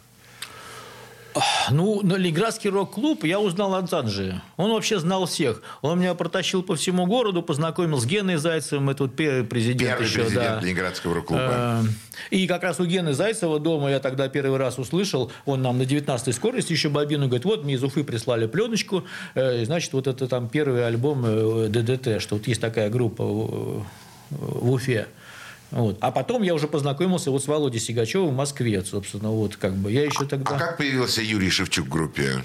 Ну, 1.71 2.01
Ленинградский 2.03 2.69
рок-клуб 2.69 3.23
я 3.23 3.39
узнал 3.39 3.75
от 3.75 3.89
Занжи. 3.89 4.41
Он 4.57 4.71
вообще 4.71 4.99
знал 4.99 5.25
всех. 5.25 5.61
Он 5.81 5.99
меня 5.99 6.13
протащил 6.13 6.63
по 6.63 6.75
всему 6.75 7.05
городу, 7.05 7.41
познакомил 7.41 7.99
с 7.99 8.05
Геной 8.05 8.37
Зайцевым, 8.37 8.89
это 8.89 9.03
вот 9.03 9.15
первый 9.15 9.43
президент 9.43 9.91
Первый 9.91 10.07
еще, 10.07 10.19
президент 10.23 10.45
да. 10.45 10.59
Ленинградского 10.61 11.15
рок-клуба. 11.15 11.41
Э, 11.49 11.81
И 12.31 12.47
как 12.47 12.63
раз 12.63 12.79
у 12.79 12.85
Гены 12.85 13.13
Зайцева 13.13 13.59
дома 13.59 13.89
я 13.89 13.99
тогда 13.99 14.27
первый 14.29 14.57
раз 14.57 14.77
услышал, 14.77 15.31
он 15.45 15.61
нам 15.61 15.77
на 15.77 15.83
19-й 15.83 16.33
скорости 16.33 16.73
еще 16.73 16.89
бобину 16.89 17.27
говорит, 17.27 17.45
вот 17.45 17.63
мне 17.63 17.75
из 17.75 17.83
Уфы 17.83 18.03
прислали 18.03 18.47
пленочку, 18.47 19.03
э, 19.35 19.65
значит, 19.65 19.93
вот 19.93 20.07
это 20.07 20.27
там 20.27 20.49
первый 20.49 20.85
альбом 20.85 21.23
э, 21.25 21.67
ДДТ, 21.69 22.21
что 22.21 22.35
вот 22.35 22.47
есть 22.47 22.61
такая 22.61 22.89
группа 22.89 23.23
в 23.23 24.71
Уфе. 24.71 25.07
Вот. 25.73 25.97
А 26.01 26.11
потом 26.11 26.43
я 26.43 26.53
уже 26.53 26.67
познакомился 26.67 27.31
вот 27.31 27.43
с 27.43 27.47
Володей 27.47 27.79
Сигачевым 27.79 28.29
в 28.29 28.37
Москве, 28.37 28.83
собственно, 28.83 29.29
вот 29.31 29.55
как 29.55 29.73
бы. 29.73 29.91
Я 29.91 30.05
еще 30.05 30.25
тогда... 30.25 30.55
А 30.55 30.59
как 30.59 30.77
появился 30.77 31.21
Юрий 31.21 31.49
Шевчук 31.49 31.87
в 31.87 31.89
группе? 31.89 32.43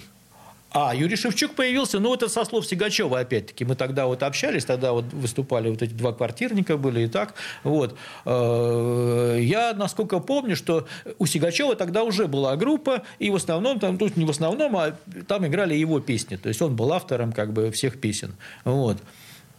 А, 0.70 0.94
Юрий 0.94 1.16
Шевчук 1.16 1.54
появился, 1.54 1.98
ну, 1.98 2.14
это 2.14 2.28
со 2.28 2.44
слов 2.44 2.66
Сигачева, 2.66 3.20
опять-таки. 3.20 3.64
Мы 3.64 3.74
тогда 3.74 4.06
вот 4.06 4.22
общались, 4.22 4.64
тогда 4.64 4.92
вот 4.92 5.04
выступали 5.12 5.70
вот 5.70 5.82
эти 5.82 5.92
два 5.92 6.12
квартирника 6.12 6.76
были 6.76 7.04
и 7.04 7.06
так. 7.06 7.34
Вот. 7.64 7.96
Э, 8.26 9.38
Я, 9.40 9.72
насколько 9.74 10.20
помню, 10.20 10.56
что 10.56 10.86
у 11.18 11.26
Сигачева 11.26 11.74
тогда 11.74 12.04
уже 12.04 12.26
была 12.28 12.56
группа, 12.56 13.02
и 13.18 13.30
в 13.30 13.36
основном, 13.36 13.78
там, 13.80 13.96
тут 13.96 14.16
не 14.16 14.26
в 14.26 14.30
основном, 14.30 14.76
а 14.76 14.94
там 15.26 15.46
играли 15.46 15.74
его 15.74 16.00
песни. 16.00 16.36
То 16.36 16.48
есть 16.48 16.60
он 16.60 16.76
был 16.76 16.92
автором 16.92 17.32
как 17.32 17.52
бы 17.52 17.70
всех 17.70 17.98
песен. 17.98 18.34
Вот. 18.64 18.98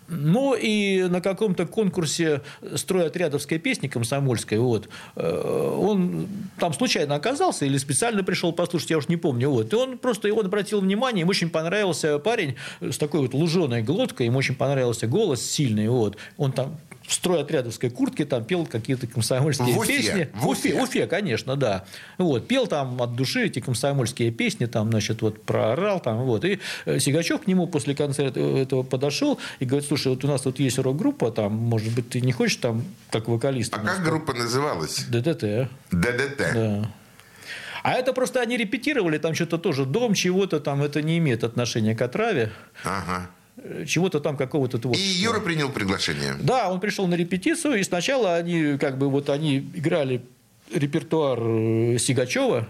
Ну 0.09 0.55
и 0.55 1.03
на 1.03 1.21
каком-то 1.21 1.65
конкурсе 1.65 2.41
стройотрядовской 2.75 3.59
песни 3.59 3.87
комсомольской, 3.87 4.57
вот, 4.57 4.89
э, 5.15 5.75
он 5.77 6.27
там 6.59 6.73
случайно 6.73 7.15
оказался 7.15 7.65
или 7.65 7.77
специально 7.77 8.23
пришел 8.23 8.51
послушать, 8.51 8.89
я 8.89 8.97
уж 8.97 9.07
не 9.07 9.17
помню. 9.17 9.49
Вот, 9.49 9.71
и 9.71 9.75
он 9.75 9.97
просто 9.97 10.27
его 10.27 10.41
обратил 10.41 10.81
внимание, 10.81 11.21
ему 11.21 11.29
очень 11.29 11.49
понравился 11.49 12.19
парень 12.19 12.55
с 12.81 12.97
такой 12.97 13.21
вот 13.21 13.33
луженой 13.33 13.83
глоткой, 13.83 14.27
ему 14.27 14.39
очень 14.39 14.55
понравился 14.55 15.07
голос 15.07 15.41
сильный. 15.41 15.87
Вот. 15.89 16.17
Он 16.37 16.51
там 16.51 16.77
в 17.09 17.13
стройотрядовской 17.15 17.89
куртке 17.89 18.23
там 18.23 18.43
пел 18.45 18.67
какие-то 18.67 19.07
комсомольские 19.07 19.73
В 19.73 19.79
Уфе, 19.79 19.97
песни. 19.97 20.29
в 20.35 20.47
Уфе. 20.47 20.73
В 20.79 20.83
Уфе, 20.83 21.07
конечно, 21.07 21.55
да. 21.55 21.85
Вот, 22.19 22.47
пел 22.47 22.67
там 22.67 23.01
от 23.01 23.15
души 23.15 23.45
эти 23.47 23.59
комсомольские 23.59 24.29
песни, 24.31 24.67
там, 24.67 24.91
значит, 24.91 25.23
вот 25.23 25.41
проорал 25.43 25.99
там, 25.99 26.19
вот. 26.25 26.45
И 26.45 26.59
э, 26.85 26.99
Сигачев 26.99 27.41
к 27.41 27.47
нему 27.47 27.65
после 27.65 27.95
концерта 27.95 28.39
этого 28.39 28.83
подошел 28.83 29.39
и 29.57 29.65
говорит, 29.65 29.87
слушай, 29.87 30.09
вот 30.09 30.23
у 30.23 30.27
нас 30.27 30.41
тут 30.41 30.59
есть 30.59 30.77
рок-группа, 30.77 31.31
там, 31.31 31.53
может 31.53 31.91
быть, 31.95 32.09
ты 32.09 32.21
не 32.21 32.31
хочешь 32.31 32.57
там 32.57 32.83
как 33.09 33.27
вокалист? 33.27 33.73
А 33.73 33.79
как 33.79 33.95
там?» 33.95 34.03
группа 34.03 34.33
называлась? 34.33 35.05
ДДТ. 35.05 35.67
ДДТ. 35.91 36.37
Да. 36.53 36.91
А 37.81 37.93
это 37.93 38.13
просто 38.13 38.39
они 38.41 38.55
репетировали, 38.55 39.17
там 39.17 39.33
что-то 39.33 39.57
тоже 39.57 39.85
дом 39.85 40.13
чего-то 40.13 40.59
там, 40.59 40.83
это 40.83 41.01
не 41.01 41.17
имеет 41.17 41.43
отношения 41.43 41.95
к 41.95 42.01
отраве, 42.03 42.51
Ага. 42.83 43.29
Э, 43.63 43.85
чего-то 43.85 44.19
там 44.19 44.37
какого-то 44.37 44.77
И 44.77 44.81
творчества. 44.81 45.21
Юра 45.23 45.39
принял 45.39 45.69
приглашение. 45.69 46.35
Да, 46.39 46.71
он 46.71 46.79
пришел 46.79 47.07
на 47.07 47.15
репетицию, 47.15 47.79
и 47.79 47.83
сначала 47.83 48.35
они 48.35 48.77
как 48.77 48.97
бы 48.97 49.09
вот 49.09 49.29
они 49.29 49.57
играли 49.73 50.21
репертуар 50.73 51.39
э, 51.41 51.97
Сигачева, 51.99 52.67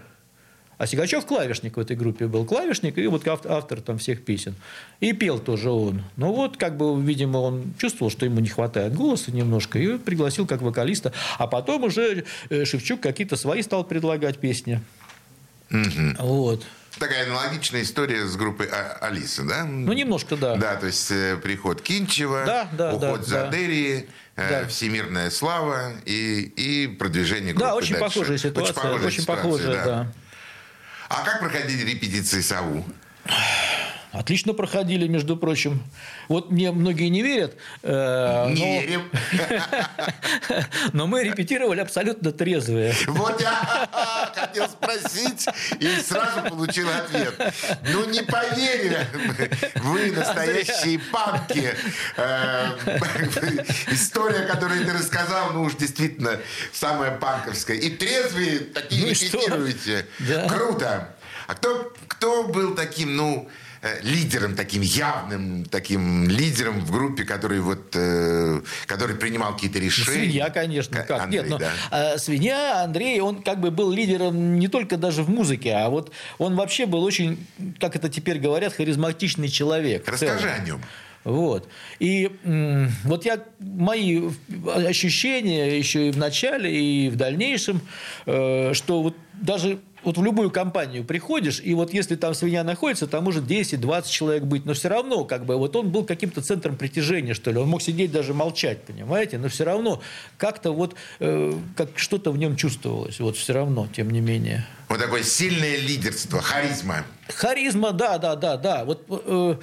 а 0.78 0.86
Сигачев 0.86 1.26
клавишник 1.26 1.76
в 1.76 1.80
этой 1.80 1.94
группе 1.94 2.26
был, 2.26 2.46
клавишник 2.46 2.96
и 2.96 3.06
вот 3.06 3.28
ав- 3.28 3.44
автор 3.44 3.82
там 3.82 3.98
всех 3.98 4.24
песен. 4.24 4.54
И 5.00 5.12
пел 5.12 5.38
тоже 5.38 5.70
он. 5.70 6.02
Ну 6.16 6.32
вот, 6.32 6.56
как 6.56 6.78
бы, 6.78 6.98
видимо, 7.02 7.36
он 7.36 7.74
чувствовал, 7.78 8.10
что 8.10 8.24
ему 8.24 8.40
не 8.40 8.48
хватает 8.48 8.94
голоса 8.94 9.30
немножко, 9.30 9.78
и 9.78 9.98
пригласил 9.98 10.46
как 10.46 10.62
вокалиста. 10.62 11.12
А 11.36 11.46
потом 11.46 11.84
уже 11.84 12.24
э, 12.48 12.64
Шевчук 12.64 13.00
какие-то 13.00 13.36
свои 13.36 13.60
стал 13.62 13.84
предлагать 13.84 14.38
песни. 14.38 14.80
Вот. 16.18 16.64
Такая 16.98 17.24
аналогичная 17.26 17.82
история 17.82 18.26
с 18.26 18.36
группой 18.36 18.66
А- 18.66 18.98
Алиса, 19.00 19.42
да? 19.44 19.64
Ну, 19.64 19.92
немножко, 19.92 20.36
да. 20.36 20.56
Да, 20.56 20.76
то 20.76 20.86
есть 20.86 21.10
э, 21.10 21.36
приход 21.36 21.80
Кинчева, 21.82 22.42
Да, 22.44 22.68
да, 22.72 22.92
уход 22.94 23.20
да, 23.20 23.26
Задерии, 23.46 24.08
э, 24.36 24.62
Да. 24.62 24.68
всемирная 24.68 25.30
слава 25.30 25.92
и, 26.04 26.40
и 26.56 26.88
продвижение 26.88 27.52
группы 27.54 27.66
Да, 27.68 27.74
очень 27.76 27.94
дальше. 27.94 28.04
похожая 28.18 28.38
ситуация. 28.38 28.90
Очень, 28.90 29.20
ситуация, 29.22 29.26
похожая, 29.42 29.84
да. 29.84 30.12
А 31.08 31.24
как 31.24 31.40
проходили 31.40 31.88
репетиции 31.90 32.40
САУ? 32.40 32.84
Отлично 34.12 34.54
проходили, 34.54 35.06
между 35.06 35.36
прочим. 35.36 35.82
Вот 36.28 36.50
мне 36.50 36.72
многие 36.72 37.08
не 37.08 37.22
верят. 37.22 37.56
э, 37.82 38.46
Не 38.50 38.60
но- 38.60 38.80
верим. 38.80 39.10
Но 40.92 41.06
мы 41.06 41.22
репетировали 41.22 41.80
абсолютно 41.80 42.32
трезвые. 42.32 42.92
Вот 43.06 43.40
я 43.40 43.88
хотел 44.34 44.68
спросить 44.68 45.46
и 45.78 45.88
сразу 46.00 46.42
получил 46.48 46.88
ответ. 46.90 47.34
Ну, 47.92 48.06
не 48.10 48.22
поверили 48.22 49.06
вы, 49.76 50.10
настоящие 50.12 50.98
панки. 51.12 51.72
Э, 52.16 52.66
История, 53.92 54.40
которую 54.46 54.84
ты 54.84 54.92
рассказал, 54.92 55.52
ну 55.52 55.62
уж 55.62 55.74
действительно 55.74 56.38
самая 56.72 57.16
панковская. 57.16 57.76
И 57.76 57.90
трезвые 57.90 58.58
такие 58.60 59.02
Ну 59.02 59.08
репетируете. 59.10 60.06
Круто. 60.48 61.14
А 61.46 61.54
кто, 61.54 61.92
кто 62.08 62.44
был 62.44 62.74
таким, 62.74 63.16
ну, 63.16 63.48
лидером, 64.02 64.54
таким 64.56 64.82
явным, 64.82 65.64
таким 65.64 66.28
лидером 66.28 66.80
в 66.80 66.92
группе, 66.92 67.24
который 67.24 67.60
вот, 67.60 67.94
э, 67.94 68.60
который 68.86 69.16
принимал 69.16 69.54
какие-то 69.54 69.78
решения? 69.78 70.18
Свинья, 70.18 70.50
конечно. 70.50 71.02
Как? 71.02 71.22
Андрей, 71.22 71.40
Нет, 71.40 71.50
но, 71.50 71.58
да. 71.58 71.70
а, 71.90 72.18
свинья 72.18 72.82
Андрей, 72.84 73.20
он 73.20 73.42
как 73.42 73.60
бы 73.60 73.70
был 73.70 73.90
лидером 73.90 74.58
не 74.58 74.68
только 74.68 74.96
даже 74.96 75.22
в 75.22 75.30
музыке, 75.30 75.72
а 75.72 75.88
вот 75.88 76.12
он 76.38 76.56
вообще 76.56 76.84
был 76.84 77.02
очень, 77.02 77.46
как 77.78 77.96
это 77.96 78.08
теперь 78.08 78.38
говорят, 78.38 78.74
харизматичный 78.74 79.48
человек. 79.48 80.06
Расскажи 80.06 80.50
о 80.50 80.58
нем. 80.58 80.82
Вот. 81.24 81.68
И 81.98 82.30
м, 82.44 82.90
вот 83.04 83.26
я 83.26 83.42
мои 83.58 84.30
ощущения 84.74 85.76
еще 85.76 86.08
и 86.08 86.10
в 86.10 86.16
начале, 86.18 86.74
и 86.74 87.08
в 87.10 87.16
дальнейшем, 87.16 87.82
э, 88.26 88.72
что 88.72 89.02
вот 89.02 89.16
даже 89.34 89.80
вот 90.02 90.16
в 90.18 90.24
любую 90.24 90.50
компанию 90.50 91.04
приходишь, 91.04 91.60
и 91.62 91.74
вот 91.74 91.92
если 91.92 92.16
там 92.16 92.34
свинья 92.34 92.64
находится, 92.64 93.06
там 93.06 93.24
может 93.24 93.44
10-20 93.44 94.08
человек 94.08 94.44
быть, 94.44 94.64
но 94.64 94.74
все 94.74 94.88
равно 94.88 95.24
как 95.24 95.44
бы 95.46 95.56
вот 95.56 95.76
он 95.76 95.90
был 95.90 96.04
каким-то 96.04 96.40
центром 96.42 96.76
притяжения, 96.76 97.34
что 97.34 97.50
ли. 97.50 97.58
Он 97.58 97.68
мог 97.68 97.82
сидеть 97.82 98.12
даже 98.12 98.34
молчать, 98.34 98.82
понимаете, 98.82 99.38
но 99.38 99.48
все 99.48 99.64
равно 99.64 100.00
как-то 100.38 100.72
вот 100.72 100.94
э, 101.18 101.52
как 101.76 101.90
что-то 101.98 102.30
в 102.32 102.38
нем 102.38 102.56
чувствовалось, 102.56 103.20
вот 103.20 103.36
все 103.36 103.52
равно, 103.52 103.88
тем 103.94 104.10
не 104.10 104.20
менее. 104.20 104.66
Вот 104.88 104.98
такое 104.98 105.22
сильное 105.22 105.76
лидерство, 105.78 106.40
харизма. 106.40 107.04
Харизма, 107.28 107.92
да, 107.92 108.18
да, 108.18 108.34
да, 108.34 108.56
да. 108.56 108.84
Вот, 108.84 109.04
э, 109.08 109.54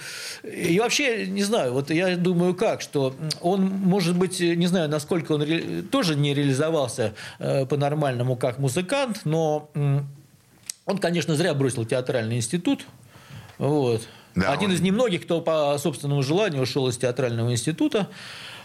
и 0.49 0.79
вообще, 0.79 1.27
не 1.27 1.43
знаю, 1.43 1.73
вот 1.73 1.89
я 1.89 2.15
думаю 2.15 2.55
как, 2.55 2.81
что 2.81 3.13
он, 3.41 3.65
может 3.65 4.15
быть, 4.15 4.39
не 4.39 4.67
знаю, 4.67 4.87
насколько 4.87 5.33
он 5.33 5.41
ре- 5.41 5.81
тоже 5.81 6.15
не 6.15 6.33
реализовался 6.33 7.13
э, 7.39 7.65
по-нормальному 7.65 8.37
как 8.37 8.57
музыкант, 8.59 9.21
но 9.25 9.69
м, 9.73 10.07
он, 10.87 10.97
конечно, 10.97 11.35
зря 11.35 11.53
бросил 11.53 11.85
театральный 11.85 12.37
институт. 12.37 12.85
Вот. 13.59 14.07
Да, 14.35 14.51
Один 14.51 14.69
он- 14.69 14.75
из 14.75 14.81
немногих, 14.81 15.23
кто 15.23 15.41
по 15.41 15.77
собственному 15.77 16.23
желанию 16.23 16.61
ушел 16.63 16.87
из 16.87 16.97
театрального 16.97 17.51
института. 17.51 18.07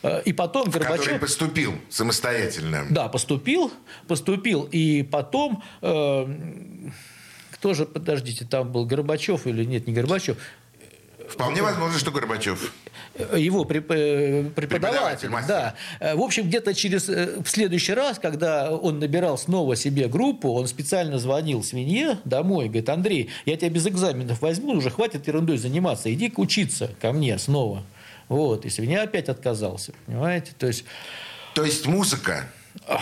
Э, 0.02 0.22
И 0.24 0.32
потом 0.32 0.64
Который 0.70 0.88
Горбачев... 0.88 1.20
поступил 1.20 1.74
самостоятельно. 1.90 2.86
Да, 2.90 3.08
поступил, 3.08 3.72
поступил, 4.08 4.68
и 4.70 5.02
потом, 5.02 5.62
э, 5.80 6.26
кто 7.52 7.74
же, 7.74 7.86
подождите, 7.86 8.44
там 8.44 8.70
был 8.72 8.84
Горбачев 8.86 9.46
или 9.46 9.64
нет, 9.64 9.86
не 9.86 9.92
Горбачев, 9.92 10.36
Вполне 11.28 11.62
возможно, 11.62 11.98
что 11.98 12.10
Горбачев. 12.10 12.74
Его 13.36 13.62
э, 13.64 14.50
Преподаватель, 14.54 15.30
да. 15.46 15.74
Э, 16.00 16.14
В 16.14 16.20
общем, 16.20 16.44
где-то 16.44 16.74
через 16.74 17.08
э, 17.08 17.40
в 17.42 17.48
следующий 17.48 17.94
раз, 17.94 18.18
когда 18.18 18.70
он 18.72 18.98
набирал 18.98 19.36
снова 19.36 19.76
себе 19.76 20.08
группу, 20.08 20.52
он 20.52 20.66
специально 20.66 21.18
звонил 21.18 21.62
свинье 21.62 22.18
домой, 22.24 22.66
говорит, 22.66 22.88
Андрей, 22.88 23.30
я 23.44 23.56
тебя 23.56 23.70
без 23.70 23.86
экзаменов 23.86 24.40
возьму, 24.40 24.72
уже 24.72 24.90
хватит 24.90 25.26
ерундой 25.26 25.58
заниматься, 25.58 26.12
иди-ка 26.12 26.40
учиться 26.40 26.90
ко 27.00 27.12
мне 27.12 27.38
снова. 27.38 27.82
Вот, 28.28 28.64
и 28.64 28.70
свинья 28.70 29.02
опять 29.02 29.28
отказался, 29.28 29.92
понимаете? 30.06 30.52
То 30.58 30.66
есть 30.66 30.84
То 31.54 31.64
есть 31.64 31.86
музыка. 31.86 32.46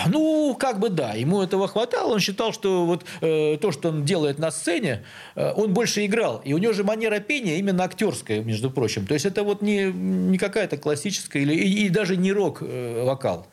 Ну, 0.06 0.56
как 0.58 0.78
бы 0.78 0.88
да, 0.90 1.12
ему 1.14 1.40
этого 1.42 1.68
хватало. 1.68 2.14
Он 2.14 2.20
считал, 2.20 2.52
что 2.52 2.84
вот 2.86 3.04
э, 3.20 3.56
то, 3.60 3.72
что 3.72 3.88
он 3.88 4.04
делает 4.04 4.38
на 4.38 4.50
сцене, 4.50 5.04
э, 5.36 5.52
он 5.52 5.72
больше 5.72 6.04
играл. 6.04 6.42
И 6.44 6.52
у 6.52 6.58
него 6.58 6.72
же 6.72 6.84
манера 6.84 7.18
пения 7.20 7.56
именно 7.58 7.84
актерская, 7.84 8.42
между 8.42 8.70
прочим. 8.70 9.06
То 9.06 9.14
есть 9.14 9.26
это 9.26 9.42
вот 9.42 9.62
не, 9.62 9.84
не 9.92 10.38
какая-то 10.38 10.76
классическая 10.76 11.40
или 11.42 11.54
и, 11.54 11.86
и 11.86 11.88
даже 11.88 12.16
не 12.16 12.32
рок-вокал. 12.32 13.46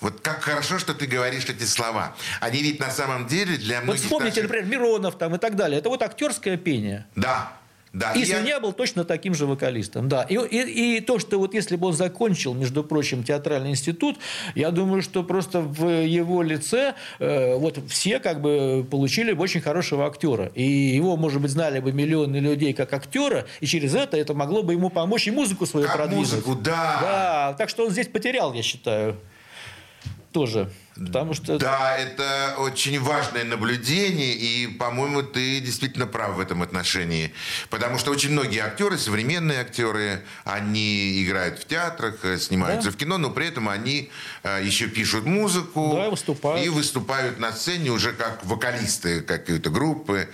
Вот 0.00 0.20
как 0.20 0.42
хорошо, 0.42 0.78
что 0.78 0.94
ты 0.94 1.06
говоришь 1.06 1.44
эти 1.44 1.62
слова. 1.62 2.16
Они 2.40 2.60
ведь 2.60 2.80
на 2.80 2.90
самом 2.90 3.28
деле 3.28 3.56
для 3.56 3.76
Вот 3.76 3.84
многих 3.84 4.02
вспомните, 4.02 4.42
наших- 4.42 4.50
например, 4.56 4.66
Миронов 4.80 5.16
там 5.16 5.34
и 5.36 5.38
так 5.38 5.54
далее. 5.54 5.78
Это 5.78 5.90
вот 5.90 6.02
актерское 6.02 6.56
пение. 6.56 7.06
Да, 7.14 7.52
да. 7.92 8.12
И 8.12 8.20
Я- 8.20 8.26
Свинья 8.38 8.58
был 8.60 8.72
точно 8.72 9.04
таким 9.04 9.34
же 9.34 9.46
вокалистом, 9.46 10.08
да. 10.08 10.22
И, 10.22 10.34
и, 10.36 10.96
и 10.96 11.00
то, 11.00 11.18
что 11.18 11.38
вот 11.38 11.52
если 11.54 11.76
бы 11.76 11.88
он 11.88 11.92
закончил, 11.92 12.54
между 12.54 12.82
прочим, 12.82 13.22
театральный 13.22 13.70
институт, 13.70 14.16
я 14.54 14.70
думаю, 14.70 15.02
что 15.02 15.22
просто 15.22 15.60
в 15.60 15.86
его 16.04 16.42
лице 16.42 16.94
э, 17.18 17.54
вот 17.56 17.78
все 17.88 18.18
как 18.18 18.40
бы 18.40 18.86
получили 18.90 19.32
бы 19.32 19.42
очень 19.42 19.60
хорошего 19.60 20.06
актера. 20.06 20.46
И 20.54 20.62
его, 20.62 21.16
может 21.16 21.42
быть, 21.42 21.50
знали 21.50 21.80
бы 21.80 21.92
миллионы 21.92 22.36
людей 22.38 22.72
как 22.72 22.92
актера, 22.92 23.46
и 23.60 23.66
через 23.66 23.94
это 23.94 24.16
это 24.16 24.32
могло 24.34 24.62
бы 24.62 24.72
ему 24.72 24.88
помочь 24.90 25.26
и 25.26 25.30
музыку 25.30 25.66
свою 25.66 25.86
Как 25.86 25.96
продвинуть. 25.96 26.30
музыку, 26.32 26.54
да. 26.54 26.98
Да, 27.02 27.54
так 27.58 27.68
что 27.68 27.84
он 27.84 27.90
здесь 27.90 28.08
потерял, 28.08 28.52
я 28.54 28.62
считаю, 28.62 29.16
тоже. 30.32 30.70
Потому 30.94 31.34
что... 31.34 31.58
Да, 31.58 31.96
это 31.96 32.54
очень 32.58 33.00
важное 33.00 33.44
наблюдение, 33.44 34.34
и, 34.34 34.66
по-моему, 34.66 35.22
ты 35.22 35.60
действительно 35.60 36.06
прав 36.06 36.36
в 36.36 36.40
этом 36.40 36.62
отношении. 36.62 37.32
Потому 37.70 37.98
что 37.98 38.10
очень 38.10 38.30
многие 38.32 38.60
актеры, 38.60 38.98
современные 38.98 39.60
актеры, 39.60 40.22
они 40.44 41.24
играют 41.24 41.58
в 41.58 41.66
театрах, 41.66 42.16
э, 42.24 42.38
снимаются 42.38 42.90
Да. 42.90 42.94
в 42.94 42.98
кино, 42.98 43.18
но 43.18 43.30
при 43.30 43.48
этом 43.48 43.68
они 43.68 44.10
э, 44.42 44.60
еще 44.62 44.86
пишут 44.86 45.24
музыку. 45.24 45.94
Да, 45.96 46.10
выступают. 46.10 46.66
И 46.66 46.68
выступают 46.68 47.38
на 47.38 47.52
сцене 47.52 47.90
уже 47.90 48.12
как 48.12 48.44
вокалисты 48.44 49.22
какой-то 49.22 49.70
группы. 49.70 50.28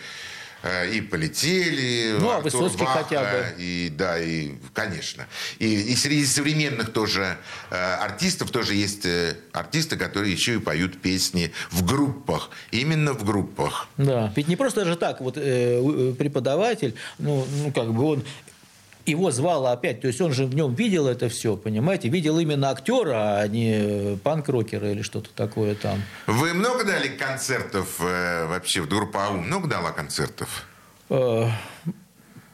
Э, 0.62 0.90
И 0.92 1.00
полетели, 1.00 2.16
Ну, 2.18 2.30
а 2.30 2.36
Артур 2.36 2.62
Высоцкий 2.62 2.84
Ваха, 2.84 3.04
хотя 3.04 3.22
бы. 3.22 3.54
И 3.58 3.92
да, 3.96 4.18
и 4.18 4.52
конечно. 4.72 5.26
И, 5.58 5.92
и 5.92 5.96
среди 5.96 6.26
современных 6.26 6.92
тоже 6.92 7.36
э, 7.70 7.74
артистов 7.76 8.50
тоже 8.50 8.74
есть 8.74 9.06
э, 9.06 9.36
артисты, 9.52 9.96
которые 9.96 10.32
еще 10.32 10.54
и 10.54 10.58
поют 10.58 11.00
песни 11.00 11.52
в 11.70 11.84
группах. 11.84 12.50
Именно 12.70 13.12
в 13.12 13.24
группах. 13.24 13.88
Да, 13.96 14.32
ведь 14.36 14.48
не 14.48 14.56
просто 14.56 14.84
же 14.84 14.96
так, 14.96 15.20
вот 15.20 15.36
э, 15.36 15.40
э, 15.42 16.14
преподаватель, 16.18 16.94
ну, 17.18 17.46
ну, 17.64 17.72
как 17.72 17.92
бы 17.92 18.04
он 18.04 18.24
его 19.08 19.30
звало 19.30 19.72
опять, 19.72 20.00
то 20.00 20.06
есть 20.06 20.20
он 20.20 20.32
же 20.32 20.46
в 20.46 20.54
нем 20.54 20.74
видел 20.74 21.06
это 21.08 21.28
все, 21.28 21.56
понимаете, 21.56 22.08
видел 22.08 22.38
именно 22.38 22.70
актера, 22.70 23.38
а 23.40 23.48
не 23.48 23.72
э, 23.74 24.16
панк-рокера 24.22 24.90
или 24.92 25.02
что-то 25.02 25.30
такое 25.34 25.74
там. 25.74 26.02
Вы 26.26 26.54
много 26.54 26.84
дали 26.84 27.08
концертов 27.08 27.96
э, 28.00 28.46
вообще? 28.46 28.80
Вот 28.82 28.90
группа 28.90 29.26
АУ 29.26 29.38
много 29.38 29.68
дала 29.68 29.90
концертов? 29.92 30.66
Э, 31.10 31.46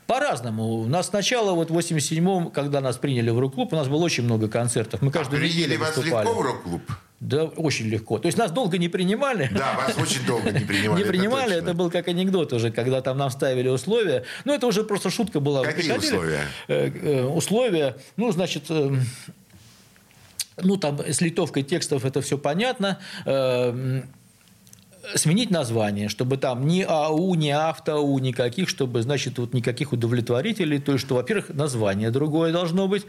По-разному. 0.06 0.74
У 0.80 0.86
нас 0.86 1.08
сначала, 1.08 1.52
вот 1.52 1.70
в 1.70 1.78
87-м, 1.78 2.50
когда 2.50 2.80
нас 2.80 2.96
приняли 2.98 3.30
в 3.30 3.38
рок-клуб, 3.38 3.72
у 3.72 3.76
нас 3.76 3.88
было 3.88 4.04
очень 4.04 4.24
много 4.24 4.48
концертов. 4.48 5.00
Мы 5.00 5.10
каждую 5.10 5.40
Приняли 5.40 5.62
неделю 5.62 5.80
вас 5.80 5.96
выступали. 5.96 6.26
легко 6.26 6.40
в 6.40 6.42
рок-клуб? 6.44 6.82
Да, 7.20 7.44
очень 7.44 7.86
легко. 7.86 8.18
То 8.18 8.26
есть 8.26 8.36
нас 8.36 8.50
долго 8.50 8.76
не 8.76 8.88
принимали. 8.88 9.48
Да, 9.52 9.74
вас 9.74 9.96
очень 9.96 10.26
долго 10.26 10.50
не 10.50 10.64
принимали. 10.64 11.00
Не 11.04 11.08
принимали, 11.08 11.56
это 11.56 11.72
был 11.72 11.90
как 11.90 12.08
анекдот 12.08 12.52
уже, 12.52 12.70
когда 12.70 13.00
там 13.00 13.16
нам 13.16 13.30
ставили 13.30 13.68
условия. 13.68 14.24
Ну, 14.44 14.52
это 14.52 14.66
уже 14.66 14.84
просто 14.84 15.10
шутка 15.10 15.40
была. 15.40 15.62
Какие 15.62 15.96
условия? 15.96 16.46
Э, 16.68 16.90
э, 16.90 17.24
Условия, 17.24 17.96
ну, 18.16 18.30
значит, 18.32 18.64
э, 18.68 18.96
ну, 20.58 20.76
там 20.76 21.00
с 21.00 21.20
литовкой 21.20 21.62
текстов 21.62 22.04
это 22.04 22.20
все 22.20 22.36
понятно. 22.36 22.98
Сменить 25.14 25.50
название, 25.50 26.08
чтобы 26.08 26.36
там 26.36 26.66
ни 26.66 26.84
АУ, 26.86 27.34
ни 27.34 27.50
АВТОУ, 27.50 28.18
никаких, 28.18 28.68
чтобы, 28.68 29.02
значит, 29.02 29.38
вот 29.38 29.54
никаких 29.54 29.92
удовлетворителей. 29.92 30.78
То 30.80 30.92
есть, 30.92 31.04
что, 31.04 31.16
во-первых, 31.16 31.50
название 31.50 32.10
другое 32.10 32.52
должно 32.52 32.88
быть. 32.88 33.06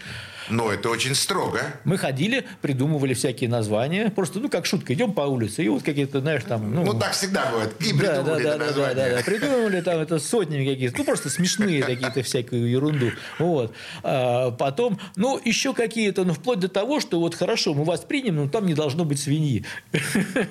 Но 0.49 0.71
это 0.71 0.89
очень 0.89 1.15
строго. 1.15 1.61
Мы 1.83 1.97
ходили, 1.97 2.45
придумывали 2.61 3.13
всякие 3.13 3.49
названия. 3.49 4.09
Просто, 4.09 4.39
ну, 4.39 4.49
как 4.49 4.65
шутка, 4.65 4.93
идем 4.93 5.13
по 5.13 5.21
улице, 5.21 5.63
и 5.63 5.69
вот 5.69 5.83
какие-то, 5.83 6.21
знаешь, 6.21 6.43
там... 6.47 6.73
Ну, 6.73 6.93
так 6.99 7.13
всегда 7.13 7.45
бывает. 7.51 7.73
И 7.79 7.93
Да, 7.93 8.21
да, 8.21 8.35
придумали 8.35 8.43
да, 8.43 8.51
да, 8.51 8.57
да, 8.57 8.65
название. 8.65 8.95
да, 8.95 9.17
да. 9.17 9.23
Придумывали 9.23 9.81
там 9.81 9.99
это 9.99 10.19
сотнями 10.19 10.65
каких-то, 10.67 10.97
ну 10.97 11.03
просто 11.03 11.29
смешные 11.29 11.81
какие-то 11.91 12.21
всякую 12.23 12.69
ерунду. 12.69 13.11
Вот. 13.39 13.73
А 14.03 14.51
потом, 14.51 14.99
ну 15.15 15.39
еще 15.43 15.73
какие-то, 15.73 16.23
ну 16.25 16.33
вплоть 16.33 16.59
до 16.59 16.69
того, 16.69 16.99
что 16.99 17.19
вот 17.19 17.35
хорошо, 17.35 17.73
мы 17.73 17.83
вас 17.83 18.01
примем, 18.01 18.35
но 18.35 18.49
там 18.49 18.65
не 18.65 18.73
должно 18.73 19.05
быть 19.05 19.19
свиньи. 19.19 19.65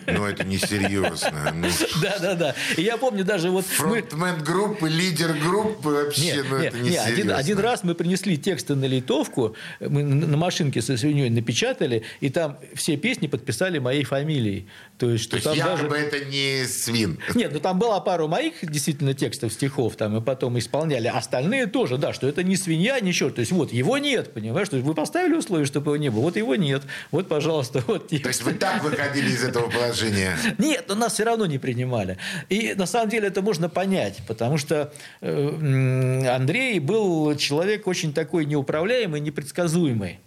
Ну, 0.07 0.25
это 0.25 0.45
несерьезно. 0.45 1.34
Ну, 1.55 1.69
Да, 2.03 2.19
да, 2.21 2.35
да. 2.35 2.55
И 2.77 2.83
я 2.83 2.97
помню 2.97 3.25
даже 3.25 3.51
вот 3.51 3.67
фронтмен 3.67 4.43
группы, 4.43 4.89
лидер 4.89 5.33
группы 5.35 5.89
вообще, 5.89 6.45
ну 6.49 6.57
это 6.57 6.79
не 6.79 6.97
один, 6.97 7.59
раз 7.59 7.85
мы 7.85 7.95
принесли 7.95 8.37
тексты 8.37 8.75
на 8.75 8.85
литовку, 8.85 9.57
мы 9.81 10.03
на 10.03 10.37
машинке 10.37 10.83
со 10.83 10.97
свиньей 10.97 11.31
напечатали, 11.31 12.03
и 12.21 12.31
там 12.31 12.59
все 12.75 12.97
песни 12.97 13.27
подписали 13.27 13.79
моей 13.79 14.05
фамилией. 14.05 14.69
То 14.99 15.11
есть, 15.11 15.31
То 15.31 15.39
что 15.39 15.55
там 15.55 15.67
даже... 15.67 15.87
это 15.87 16.25
не 16.25 16.67
свин. 16.67 17.19
Нет, 17.35 17.53
ну 17.53 17.61
там 17.61 17.79
была 17.79 18.01
пару 18.01 18.29
моих 18.29 18.55
действительно 18.63 19.15
текстов, 19.15 19.53
стихов, 19.53 19.97
там, 19.97 20.17
и 20.17 20.21
потом 20.21 20.59
исполняли. 20.59 21.09
Остальные 21.09 21.67
тоже, 21.67 21.99
да, 21.99 22.13
что 22.13 22.29
это 22.29 22.43
не 22.43 22.57
свинья, 22.57 23.01
ничего. 23.01 23.31
То 23.31 23.41
есть 23.41 23.53
вот 23.53 23.73
его 23.73 23.99
нет, 23.99 24.33
понимаешь? 24.33 24.69
То 24.69 24.77
есть 24.77 24.87
вы 24.87 24.95
поставили 24.95 25.35
условие, 25.35 25.67
чтобы 25.67 25.93
его 25.93 25.97
не 25.97 26.11
было. 26.11 26.21
Вот 26.23 26.37
его 26.37 26.55
нет. 26.55 26.83
Вот, 27.11 27.29
пожалуйста, 27.29 27.83
вот 27.87 28.09
То 28.09 28.29
есть 28.29 28.43
вы 28.43 28.53
так 28.55 28.83
выходили 28.85 29.31
из 29.31 29.43
этого 29.43 29.69
положения. 29.69 30.37
нет, 30.59 30.85
но 30.89 30.95
нас 30.95 31.15
все 31.25 31.31
равно 31.31 31.47
не 31.47 31.59
принимали. 31.59 32.19
И 32.51 32.75
на 32.75 32.85
самом 32.85 33.09
деле 33.09 33.29
это 33.29 33.41
можно 33.41 33.71
понять, 33.71 34.21
потому 34.29 34.59
что 34.59 34.93
э, 35.23 36.27
Андрей 36.29 36.79
был 36.81 37.35
человек 37.37 37.87
очень 37.87 38.13
такой 38.13 38.45
неуправляемый, 38.45 39.21
непредсказуемый. 39.21 40.19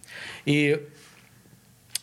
И 0.44 0.84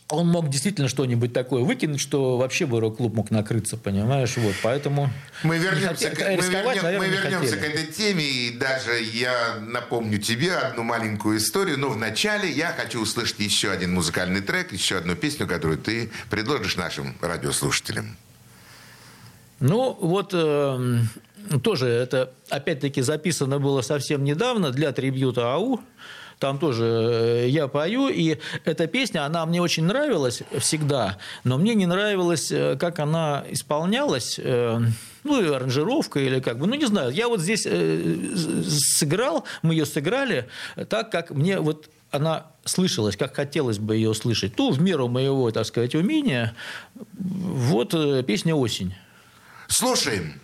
он 0.08 0.30
мог 0.30 0.50
действительно 0.50 0.88
что-нибудь 0.88 1.34
такое 1.34 1.64
выкинуть, 1.64 2.00
что 2.00 2.38
вообще 2.38 2.66
бы 2.66 2.80
рок-клуб 2.80 3.16
мог 3.16 3.32
накрыться, 3.32 3.76
понимаешь? 3.76 4.38
Вот, 4.38 4.56
поэтому... 4.64 5.10
Мы 5.44 5.58
не 5.58 5.64
вернемся, 5.66 6.08
хоте- 6.08 6.16
к, 6.16 6.20
мы 6.20 6.38
рисковать, 6.38 6.78
вернем- 6.78 6.84
наверное, 6.84 7.08
мы 7.08 7.14
не 7.14 7.22
вернемся 7.22 7.58
к 7.58 7.60
хотели. 7.60 7.74
этой 7.74 7.92
теме, 7.92 8.24
и 8.24 8.52
даже 8.52 9.02
я 9.02 9.58
напомню 9.60 10.20
тебе 10.20 10.56
одну 10.56 10.84
маленькую 10.84 11.40
историю, 11.40 11.78
но 11.78 11.90
вначале 11.90 12.50
я 12.50 12.68
хочу 12.68 13.02
услышать 13.02 13.40
еще 13.40 13.72
один 13.72 13.94
музыкальный 13.94 14.42
трек, 14.42 14.72
еще 14.72 14.98
одну 14.98 15.16
песню, 15.16 15.48
которую 15.48 15.80
ты 15.80 16.12
предложишь 16.30 16.78
нашим 16.78 17.18
радиослушателям. 17.20 18.16
Ну, 19.60 19.98
вот 20.00 20.32
э, 20.34 21.00
тоже 21.64 21.88
это, 21.88 22.32
опять-таки, 22.50 23.02
записано 23.02 23.60
было 23.60 23.82
совсем 23.82 24.24
недавно 24.24 24.72
для 24.72 24.92
трибьюта 24.92 25.54
АУ. 25.54 25.80
Там 26.40 26.60
тоже 26.60 26.84
э, 26.84 27.50
я 27.50 27.68
пою, 27.68 28.10
и 28.10 28.38
эта 28.66 28.88
песня, 28.88 29.26
она 29.26 29.46
мне 29.46 29.62
очень 29.62 29.86
нравилась 29.86 30.44
всегда, 30.60 31.18
но 31.44 31.58
мне 31.58 31.76
не 31.76 31.86
нравилось, 31.86 32.52
э, 32.52 32.76
как 32.78 33.00
она 33.00 33.46
исполнялась, 33.50 34.38
э, 34.38 34.80
ну, 35.24 35.42
и 35.42 35.48
аранжировка 35.48 36.20
или 36.20 36.42
как 36.42 36.60
бы, 36.60 36.68
ну, 36.68 36.76
не 36.76 36.86
знаю. 36.86 37.12
Я 37.12 37.30
вот 37.30 37.40
здесь 37.40 37.64
сыграл, 38.68 39.46
мы 39.62 39.74
ее 39.74 39.86
сыграли 39.86 40.48
так, 40.90 41.10
как 41.10 41.32
мне 41.32 41.60
вот 41.60 41.90
она 42.12 42.48
слышалась, 42.66 43.18
как 43.18 43.36
хотелось 43.36 43.80
бы 43.80 43.96
ее 43.96 44.14
слышать. 44.14 44.54
Ну, 44.58 44.72
в 44.72 44.82
меру 44.82 45.08
моего, 45.08 45.50
так 45.52 45.66
сказать, 45.66 45.96
умения. 45.96 46.54
Вот 47.14 47.92
песня 48.26 48.56
«Осень». 48.56 48.94
Слушаем. 49.78 50.40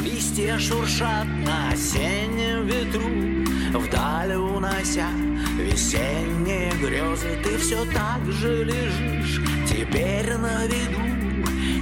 Листья 0.00 0.58
шуршат 0.58 1.24
на 1.46 1.70
осеннем 1.70 2.66
ветру 2.66 3.78
Вдаль 3.78 4.34
унося 4.34 5.08
весенние 5.56 6.72
грезы. 6.80 7.38
Ты 7.44 7.56
все 7.58 7.84
так 7.92 8.20
же 8.26 8.64
лежишь 8.64 9.40
теперь 9.68 10.36
на 10.36 10.66
виду 10.66 11.00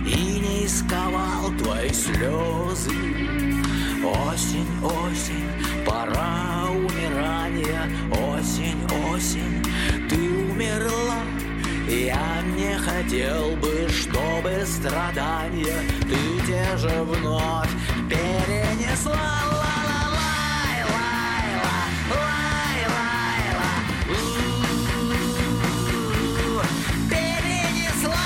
И 0.07 0.41
не 0.41 0.67
исковал 0.67 1.53
твои 1.57 1.89
слезы 1.89 2.93
Осень, 4.05 4.69
осень, 4.85 5.87
пора 5.87 6.67
умирания. 6.69 7.89
Осень, 8.13 8.85
осень, 9.09 9.65
ты 10.11 10.17
умерла 10.53 11.23
я 11.91 12.43
не 12.57 12.79
хотел 12.79 13.57
бы, 13.57 13.89
чтобы 13.89 14.65
страдания 14.65 15.83
Ты 16.03 16.47
те 16.47 16.77
же 16.77 17.03
вновь 17.03 17.71
перенесла. 18.09 19.17
Перенесла 27.11 28.17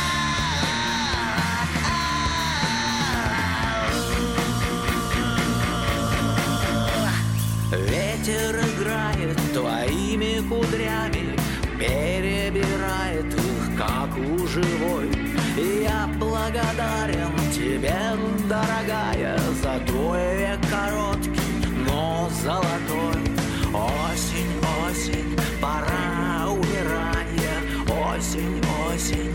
Ветер 7.72 8.60
играет 8.60 9.38
твоими 9.52 10.46
кудрями 10.48 11.34
у 11.78 12.33
живой. 14.54 15.10
Я 15.82 16.08
благодарен 16.18 17.32
тебе, 17.52 17.94
дорогая 18.48 19.38
За 19.62 19.80
твой 19.86 20.36
век 20.38 20.60
короткий, 20.70 21.66
но 21.86 22.28
золотой. 22.42 23.22
Осень, 23.72 24.54
осень, 24.86 25.36
пора 25.60 26.48
умирания 26.48 27.56
Осень, 27.88 28.62
осень, 28.88 29.34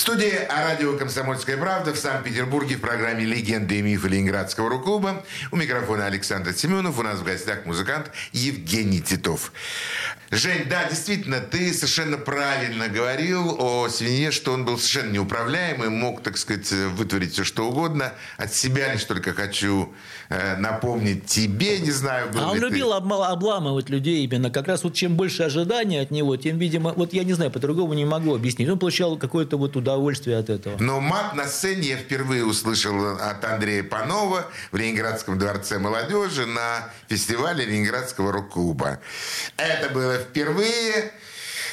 В 0.00 0.02
студии 0.02 0.32
радио 0.48 0.96
«Комсомольская 0.96 1.58
правда» 1.58 1.92
в 1.92 1.98
Санкт-Петербурге 1.98 2.76
в 2.76 2.80
программе 2.80 3.26
«Легенды 3.26 3.80
и 3.80 3.82
мифы 3.82 4.08
Ленинградского 4.08 4.70
рок-клуба». 4.70 5.22
У 5.50 5.56
микрофона 5.56 6.06
Александр 6.06 6.54
Семенов. 6.54 6.98
У 6.98 7.02
нас 7.02 7.18
в 7.18 7.22
гостях 7.22 7.66
музыкант 7.66 8.10
Евгений 8.32 9.02
Титов. 9.02 9.52
Жень, 10.30 10.64
да, 10.70 10.88
действительно, 10.88 11.40
ты 11.40 11.74
совершенно 11.74 12.16
правильно 12.16 12.88
говорил 12.88 13.56
о 13.58 13.90
свинье, 13.90 14.30
что 14.30 14.54
он 14.54 14.64
был 14.64 14.78
совершенно 14.78 15.12
неуправляемый, 15.12 15.90
мог, 15.90 16.22
так 16.22 16.38
сказать, 16.38 16.72
вытворить 16.72 17.34
все, 17.34 17.44
что 17.44 17.68
угодно. 17.68 18.14
От 18.38 18.54
себя 18.54 18.94
лишь 18.94 19.04
только 19.04 19.34
хочу 19.34 19.94
напомнить 20.58 21.26
тебе, 21.26 21.80
не 21.80 21.90
знаю, 21.90 22.28
А 22.38 22.50
он 22.50 22.54
ты- 22.58 22.60
любил 22.64 22.92
обламывать 22.92 23.90
людей 23.90 24.24
именно. 24.24 24.50
Как 24.50 24.68
раз 24.68 24.84
вот 24.84 24.94
чем 24.94 25.16
больше 25.16 25.42
ожиданий 25.42 25.98
от 25.98 26.10
него, 26.12 26.36
тем, 26.36 26.56
видимо, 26.58 26.92
вот 26.92 27.12
я 27.12 27.24
не 27.24 27.32
знаю, 27.32 27.50
по-другому 27.50 27.94
не 27.94 28.04
могу 28.04 28.34
объяснить. 28.34 28.68
Он 28.68 28.78
получал 28.78 29.16
какое-то 29.18 29.56
вот 29.56 29.76
удовольствие 29.76 30.38
от 30.38 30.48
этого. 30.48 30.76
Но 30.78 31.00
мат 31.00 31.34
на 31.34 31.46
сцене 31.46 31.88
я 31.88 31.96
впервые 31.96 32.44
услышал 32.44 33.16
от 33.16 33.44
Андрея 33.44 33.82
Панова 33.82 34.46
в 34.70 34.76
Ленинградском 34.76 35.38
дворце 35.38 35.78
молодежи 35.78 36.46
на 36.46 36.90
фестивале 37.08 37.64
Ленинградского 37.64 38.30
рок-клуба. 38.32 39.00
Это 39.56 39.92
было 39.92 40.16
впервые. 40.18 41.10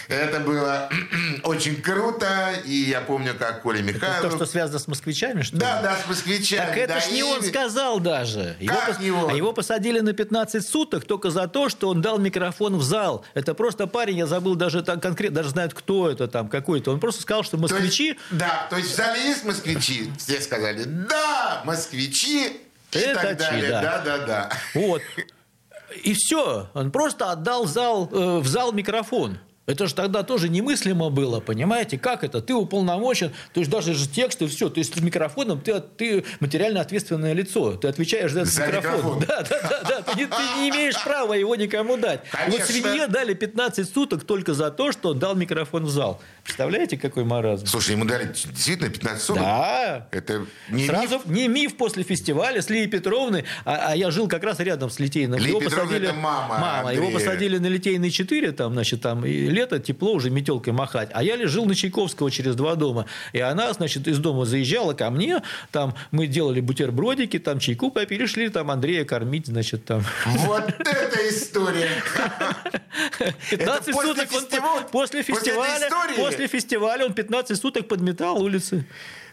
Это 0.08 0.40
было 0.40 0.90
очень 1.44 1.82
круто, 1.82 2.54
и 2.66 2.72
я 2.74 3.02
помню, 3.02 3.34
как 3.38 3.62
Коля 3.62 3.82
Михайлов... 3.82 4.32
То, 4.32 4.38
что 4.38 4.46
связано 4.46 4.80
с 4.80 4.88
москвичами, 4.88 5.42
что 5.42 5.56
ли? 5.56 5.60
Да, 5.60 5.82
да, 5.82 5.98
с 5.98 6.08
москвичами. 6.08 6.66
Так 6.66 6.78
это 6.78 6.94
да, 6.96 7.00
ж 7.02 7.12
не 7.12 7.20
и- 7.20 7.24
он 7.24 7.44
сказал 7.44 8.00
даже. 8.00 8.56
Как 8.66 8.90
пос- 8.98 9.02
не 9.02 9.12
он? 9.12 9.30
А 9.30 9.34
его 9.34 9.52
посадили 9.54 10.00
на 10.00 10.14
15 10.14 10.66
суток 10.68 11.06
только 11.06 11.30
за 11.30 11.48
то, 11.48 11.70
что 11.70 11.90
он 11.90 12.02
дал 12.02 12.20
микрофон 12.20 12.78
в 12.78 12.84
зал. 12.84 13.26
Это 13.34 13.54
просто 13.54 13.88
парень, 13.88 14.18
я 14.20 14.28
забыл 14.28 14.56
даже 14.56 14.82
там 14.82 15.00
конкретно, 15.02 15.38
даже 15.38 15.50
знают, 15.50 15.74
кто 15.74 16.10
это 16.10 16.28
там 16.28 16.48
какой-то. 16.50 16.92
Он 16.92 17.00
просто 17.00 17.22
сказал, 17.22 17.44
что 17.44 17.58
То 17.58 17.64
есть- 17.64 17.74
москвичи... 17.74 18.18
да, 18.32 18.68
то 18.70 18.78
есть 18.78 18.92
в 18.92 18.96
зале 18.96 19.22
есть 19.22 19.44
москвичи? 19.44 20.12
Все 20.18 20.40
сказали, 20.42 20.84
да, 20.86 21.62
москвичи. 21.66 22.62
И 22.94 22.98
Это 22.98 23.22
так 23.22 23.32
чи, 23.32 23.38
далее. 23.38 23.70
да. 23.70 23.82
Да, 23.82 24.02
да, 24.04 24.18
да. 24.26 24.50
Вот. 24.74 25.02
И 26.04 26.14
все. 26.14 26.70
Он 26.74 26.92
просто 26.92 27.32
отдал 27.32 27.66
зал, 27.66 28.10
э, 28.12 28.40
в 28.40 28.48
зал 28.48 28.72
микрофон. 28.72 29.40
Это 29.68 29.86
же 29.86 29.94
тогда 29.94 30.24
тоже 30.24 30.48
немыслимо 30.48 31.10
было, 31.10 31.42
понимаете? 31.42 31.98
Как 32.00 32.24
это? 32.24 32.40
Ты 32.42 32.54
уполномочен, 32.54 33.32
то 33.54 33.60
есть 33.60 33.70
даже 33.70 33.94
же 33.94 34.08
текст 34.08 34.42
и 34.42 34.48
все. 34.48 34.70
То 34.70 34.80
есть 34.80 34.98
с 34.98 35.02
микрофоном 35.02 35.60
ты, 35.60 35.82
ты 35.98 36.24
материально 36.40 36.80
ответственное 36.80 37.34
лицо. 37.34 37.74
Ты 37.76 37.90
отвечаешь 37.90 38.32
за 38.32 38.46
За 38.46 38.66
микрофон. 38.66 38.92
микрофон. 39.20 39.26
Да, 39.28 39.42
да, 39.42 39.62
да, 39.70 39.84
да. 39.84 40.02
Ты, 40.04 40.20
не, 40.20 40.26
ты 40.26 40.38
не 40.60 40.70
имеешь 40.70 40.96
права 41.04 41.34
его 41.34 41.54
никому 41.58 41.98
дать. 41.98 42.22
И 42.24 42.28
Вот 42.52 42.60
Конечно. 42.62 42.66
свинье 42.66 43.08
дали 43.08 43.34
15 43.34 43.90
суток 43.94 44.24
только 44.24 44.54
за 44.54 44.72
то, 44.72 44.94
что 44.94 45.14
дал 45.14 45.36
микрофон 45.36 45.84
в 45.84 45.90
зал. 45.90 46.22
Представляете, 46.46 46.96
какой 46.98 47.26
маразм? 47.26 47.66
Слушай, 47.66 47.92
ему 47.92 48.06
дали 48.06 48.24
действительно 48.34 48.90
15 48.90 49.22
суток? 49.22 49.44
Да. 49.44 50.08
Это 50.12 50.46
не 50.70 50.86
Сразу 50.88 51.16
миф? 51.16 51.26
не 51.26 51.48
миф 51.50 51.76
после 51.76 52.04
фестиваля 52.04 52.62
с 52.62 52.70
Лией 52.70 52.88
Петровной, 52.88 53.44
а, 53.66 53.90
а 53.92 53.96
я 53.98 54.12
жил 54.12 54.30
как 54.30 54.44
раз 54.46 54.62
рядом 54.62 54.90
с 54.90 54.98
Литейным. 55.00 55.38
Лия 55.40 55.50
Его 55.50 55.60
Петровна 55.60 55.84
посадили, 55.88 56.08
это 56.10 56.18
мама 56.18 56.94
его 56.94 57.08
Андрея. 57.08 57.12
посадили 57.14 57.58
на 57.58 57.68
Литейный 57.68 58.12
4, 58.12 58.54
там, 58.54 58.72
значит, 58.72 59.02
там 59.02 59.26
и 59.26 59.57
лето, 59.58 59.80
тепло, 59.80 60.14
уже 60.14 60.30
метелкой 60.30 60.74
махать. 60.74 61.10
А 61.14 61.24
я 61.24 61.36
ли 61.36 61.46
жил 61.46 61.66
на 61.66 61.76
Чайковского 61.76 62.30
через 62.30 62.56
два 62.56 62.76
дома. 62.76 63.06
И 63.34 63.40
она, 63.40 63.74
значит, 63.74 64.08
из 64.08 64.20
дома 64.20 64.46
заезжала 64.46 64.94
ко 64.94 65.10
мне, 65.10 65.42
там 65.72 65.96
мы 66.12 66.28
делали 66.28 66.62
бутербродики, 66.62 67.40
там 67.40 67.60
чайку 67.60 67.90
попили, 67.92 68.26
шли 68.26 68.50
там 68.50 68.70
Андрея 68.70 69.04
кормить, 69.06 69.48
значит, 69.48 69.86
там. 69.86 70.04
Вот 70.26 70.64
это 70.80 71.30
история! 71.30 71.90
15 73.50 73.94
после 73.94 74.28
суток 74.28 74.92
после 74.92 75.24
фестиваля, 75.24 75.90
после 76.16 76.48
фестиваля 76.48 77.06
он 77.06 77.14
15 77.14 77.60
суток 77.60 77.88
подметал 77.88 78.42
улицы. 78.42 78.86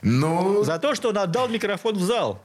Ну, 0.03 0.65
За 0.65 0.79
то, 0.79 0.95
что 0.95 1.11
он 1.11 1.19
отдал 1.19 1.49
микрофон 1.49 1.95
в 1.95 2.03
зал. 2.03 2.43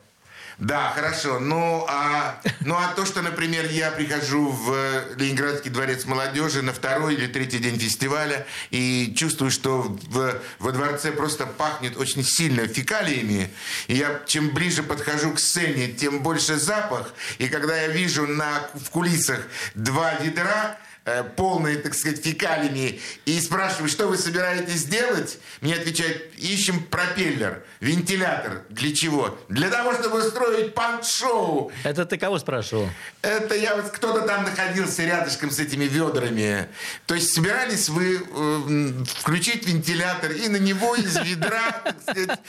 Да, 0.60 0.92
хорошо. 0.94 1.40
Ну 1.40 1.86
а, 1.88 2.42
ну, 2.60 2.76
а 2.76 2.94
то, 2.94 3.06
что, 3.06 3.22
например, 3.22 3.66
я 3.72 3.92
прихожу 3.92 4.50
в 4.50 5.16
Ленинградский 5.16 5.72
дворец 5.72 6.04
молодежи 6.04 6.62
на 6.62 6.74
второй 6.74 7.16
или 7.16 7.28
третий 7.28 7.60
день 7.60 7.80
фестиваля 7.80 8.46
и 8.70 9.14
чувствую, 9.18 9.52
что 9.52 9.84
в, 9.84 10.36
во 10.60 10.72
дворце 10.74 11.14
просто 11.14 11.46
пахнет 11.46 11.96
очень 11.96 12.26
сильно 12.26 12.68
фекалиями. 12.68 13.50
И 13.88 13.96
я 13.96 14.22
чем 14.26 14.50
ближе 14.50 14.84
подхожу 14.84 15.32
к 15.32 15.40
сцене, 15.40 15.88
тем 15.94 16.22
больше 16.22 16.58
запах. 16.58 17.14
И 17.38 17.48
когда 17.48 17.78
я 17.78 17.88
вижу 17.88 18.28
на, 18.28 18.70
в 18.74 18.90
кулисах 18.90 19.40
два 19.76 20.16
ведра, 20.16 20.78
э, 20.78 20.89
полные, 21.36 21.78
так 21.78 21.94
сказать, 21.94 22.24
фекалиями, 22.24 23.00
и 23.26 23.40
спрашиваю, 23.40 23.90
что 23.90 24.08
вы 24.08 24.18
собираетесь 24.18 24.86
делать, 24.86 25.40
мне 25.62 25.76
отвечают, 25.76 26.34
ищем 26.38 26.84
пропеллер, 26.84 27.64
вентилятор. 27.80 28.64
Для 28.70 28.96
чего? 28.96 29.38
Для 29.50 29.70
того, 29.70 29.94
чтобы 29.94 30.20
устроить 30.20 30.74
панк-шоу. 30.74 31.72
Это 31.84 32.06
ты 32.06 32.18
кого 32.18 32.40
спрашивал? 32.40 32.90
Это 33.22 33.56
я 33.56 33.76
вот 33.76 33.90
кто-то 33.90 34.22
там 34.22 34.44
находился 34.44 35.04
рядышком 35.04 35.52
с 35.52 35.60
этими 35.60 35.86
ведрами. 35.86 36.68
То 37.06 37.16
есть 37.16 37.34
собирались 37.34 37.90
вы 37.90 38.18
э, 38.18 38.94
включить 39.06 39.68
вентилятор 39.68 40.32
и 40.32 40.48
на 40.48 40.58
него 40.58 40.96
из 40.96 41.16
ведра, 41.18 41.72
так 41.84 42.02
сказать, 42.02 42.40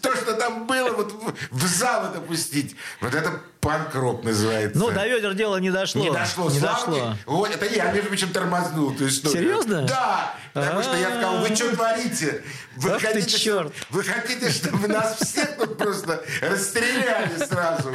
то, 0.00 0.16
что 0.16 0.34
там 0.34 0.66
было, 0.66 0.90
вот 0.90 1.12
в, 1.50 1.66
зал 1.66 2.10
это 2.10 2.20
пустить. 2.20 2.76
Вот 3.00 3.14
это 3.14 3.40
панк-рок 3.60 4.22
называется. 4.22 4.78
Ну, 4.78 4.90
до 4.90 5.06
ведер 5.06 5.34
дело 5.34 5.56
не 5.56 5.70
дошло. 5.70 6.02
Не 6.02 6.12
дошло. 6.12 6.50
Не 6.50 6.60
дошло. 6.60 7.14
Вот, 7.26 7.50
это 7.50 7.66
я, 7.66 7.85
между 7.92 8.08
прочим, 8.08 8.32
тормознул 8.32 8.92
эту 8.92 9.08
историю. 9.08 9.42
Серьезно? 9.42 9.82
Да. 9.82 10.34
Потому 10.52 10.82
что 10.82 10.96
я 10.96 11.10
сказал, 11.10 11.38
вы 11.40 11.54
что 11.54 11.74
творите? 11.74 12.42
Вы 12.76 12.90
Ах 12.90 13.00
ты 13.00 13.06
хотите, 13.08 13.38
черт. 13.38 13.72
Вы 13.90 14.02
хотите, 14.04 14.50
чтобы 14.50 14.88
нас 14.88 15.18
всех 15.18 15.56
тут 15.56 15.76
просто 15.78 16.22
расстреляли 16.42 17.36
сразу? 17.38 17.92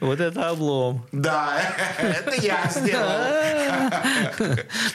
Вот 0.00 0.20
это 0.20 0.50
облом. 0.50 1.06
Да, 1.12 1.60
это 1.98 2.34
я 2.42 2.70
сделал. 2.70 3.10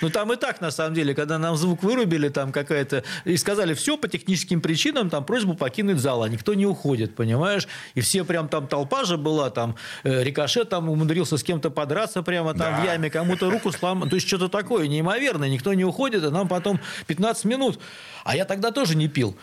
Ну, 0.02 0.10
там 0.10 0.34
и 0.34 0.36
так, 0.36 0.62
на 0.62 0.72
самом 0.72 0.94
деле, 0.94 1.14
когда 1.16 1.38
нам 1.38 1.56
звук 1.56 1.84
вырубили, 1.84 2.30
там 2.30 2.52
какая-то... 2.52 3.04
И 3.24 3.38
сказали, 3.38 3.74
все 3.74 3.98
по 3.98 4.08
техническим 4.08 4.62
причинам, 4.62 5.10
там 5.10 5.26
просьбу 5.26 5.56
покинуть 5.56 6.00
зал, 6.00 6.24
а 6.24 6.30
никто 6.30 6.54
не 6.54 6.66
уходит, 6.66 7.16
понимаешь? 7.16 7.68
И 7.96 8.02
все 8.02 8.24
прям 8.24 8.50
там 8.50 8.68
толпа 8.68 9.04
же 9.04 9.18
была, 9.18 9.50
там 9.50 9.76
э, 10.04 10.24
Рикошет 10.24 10.70
там 10.70 10.90
умудрился 10.90 11.38
с 11.38 11.44
кем-то 11.44 11.70
подраться 11.70 12.22
прямо 12.24 12.54
там 12.54 12.82
в 12.82 12.86
яме, 12.86 13.10
кому-то 13.10 13.50
руку 13.56 13.72
сломать. 13.72 14.10
То 14.10 14.16
есть 14.16 14.28
что-то 14.28 14.50
такое 14.50 14.88
неимоверное, 14.88 15.50
никто 15.50 15.74
не 15.74 15.84
уходит, 15.86 16.24
а 16.24 16.32
нам 16.32 16.48
потом 16.48 16.80
15 17.08 17.46
минут. 17.46 17.80
А 18.24 18.36
я 18.36 18.46
тогда 18.46 18.72
тоже 18.72 18.96
не 18.96 19.08
пил. 19.08 19.36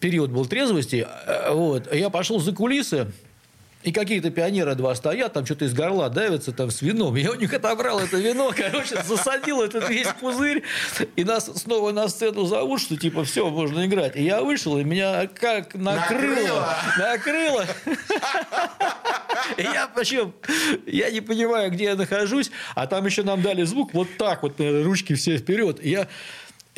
Период 0.00 0.30
был 0.30 0.46
трезвости. 0.46 1.06
Э, 1.26 1.52
Вот. 1.52 1.92
Я 1.94 2.10
пошел 2.10 2.38
за 2.38 2.52
кулисы, 2.52 3.10
и 3.86 3.92
какие-то 3.92 4.30
пионеры 4.30 4.74
два 4.74 4.96
стоят, 4.96 5.32
там 5.32 5.46
что-то 5.46 5.64
из 5.64 5.72
горла 5.72 6.10
давятся 6.10 6.50
там 6.50 6.72
с 6.72 6.82
вином. 6.82 7.14
Я 7.14 7.30
у 7.30 7.36
них 7.36 7.54
отобрал 7.54 8.00
это 8.00 8.16
вино, 8.16 8.50
короче, 8.56 9.00
засадил 9.04 9.62
этот 9.62 9.88
весь 9.88 10.08
пузырь. 10.20 10.64
И 11.14 11.22
нас 11.22 11.44
снова 11.54 11.92
на 11.92 12.08
сцену 12.08 12.46
зовут, 12.46 12.80
что 12.80 12.96
типа 12.96 13.22
все, 13.24 13.48
можно 13.48 13.86
играть. 13.86 14.16
И 14.16 14.24
я 14.24 14.42
вышел, 14.42 14.76
и 14.76 14.82
меня 14.82 15.28
как 15.28 15.76
накрыло. 15.76 16.76
Накрыло. 16.98 17.64
Я 19.56 19.86
почему, 19.94 20.32
я 20.84 21.08
не 21.12 21.20
понимаю, 21.20 21.70
где 21.70 21.84
я 21.84 21.94
нахожусь, 21.94 22.50
а 22.74 22.88
там 22.88 23.06
еще 23.06 23.22
нам 23.22 23.40
дали 23.40 23.62
звук 23.62 23.94
вот 23.94 24.08
так 24.18 24.42
вот, 24.42 24.58
наверное, 24.58 24.82
ручки 24.82 25.14
все 25.14 25.36
вперед. 25.36 25.84
Я 25.84 26.08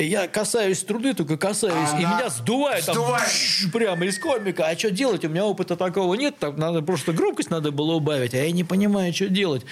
я 0.05 0.29
касаюсь 0.29 0.83
труды, 0.83 1.15
только 1.15 1.37
касаюсь, 1.37 1.91
и 1.99 2.05
Она 2.05 2.19
меня 2.19 2.29
сдувает, 2.31 2.85
там, 2.85 2.95
сдувает. 2.95 3.29
прямо 3.73 4.05
из 4.07 4.19
комика. 4.19 4.67
А 4.67 4.79
что 4.79 4.91
делать? 4.91 5.25
У 5.25 5.29
меня 5.29 5.45
опыта 5.45 5.77
такого 5.77 6.15
нет. 6.15 6.39
Там 6.39 6.57
надо 6.57 6.83
просто 6.83 7.13
громкость 7.13 7.51
надо 7.51 7.73
было 7.73 7.95
убавить, 7.95 8.35
а 8.35 8.39
я 8.39 8.51
не 8.53 8.65
понимаю, 8.65 9.13
что 9.13 9.29
делать. 9.29 9.65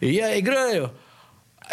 И 0.00 0.10
я 0.10 0.38
играю, 0.38 0.92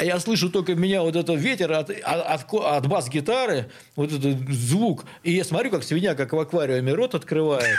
я 0.01 0.19
слышу 0.19 0.49
только 0.49 0.75
меня 0.75 1.01
вот 1.01 1.15
этот 1.15 1.39
ветер 1.39 1.71
от, 1.73 1.89
от, 1.89 2.53
от 2.53 2.87
бас-гитары, 2.87 3.69
вот 3.95 4.11
этот 4.11 4.37
звук. 4.49 5.05
И 5.23 5.31
я 5.31 5.43
смотрю, 5.43 5.71
как 5.71 5.83
свинья, 5.83 6.15
как 6.15 6.33
в 6.33 6.39
аквариуме, 6.39 6.93
рот 6.93 7.15
открывает. 7.15 7.77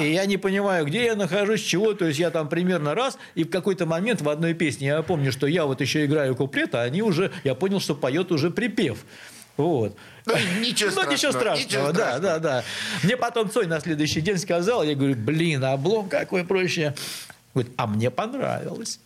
И 0.00 0.12
я 0.12 0.26
не 0.26 0.36
понимаю, 0.36 0.84
где 0.86 1.04
я 1.04 1.14
нахожусь, 1.14 1.62
чего. 1.62 1.94
То 1.94 2.06
есть 2.06 2.18
я 2.18 2.30
там 2.30 2.48
примерно 2.48 2.94
раз, 2.94 3.18
и 3.34 3.44
в 3.44 3.50
какой-то 3.50 3.86
момент 3.86 4.22
в 4.22 4.28
одной 4.28 4.54
песне 4.54 4.88
я 4.88 5.02
помню, 5.02 5.32
что 5.32 5.46
я 5.46 5.66
вот 5.66 5.80
еще 5.80 6.04
играю 6.04 6.34
куплет, 6.36 6.74
а 6.74 6.82
они 6.82 7.02
уже, 7.02 7.30
я 7.44 7.54
понял, 7.54 7.80
что 7.80 7.94
поет 7.94 8.32
уже 8.32 8.50
припев. 8.50 9.04
Вот. 9.56 9.96
Ну, 10.26 10.34
ничего 10.60 10.90
Ну, 10.90 11.10
ничего 11.12 11.30
страшного, 11.30 11.32
страшного, 11.32 11.56
ничего 11.56 11.92
да, 11.92 11.92
страшного. 11.92 12.20
да, 12.20 12.38
да. 12.38 12.64
Мне 13.04 13.16
потом 13.16 13.50
Цой 13.50 13.66
на 13.66 13.78
следующий 13.80 14.20
день 14.20 14.38
сказал, 14.38 14.82
я 14.82 14.94
говорю, 14.94 15.14
блин, 15.14 15.62
облом 15.64 16.08
какой 16.08 16.44
проще. 16.44 16.94
Говорит, 17.54 17.72
а 17.76 17.86
мне 17.86 18.10
понравилось. 18.10 18.98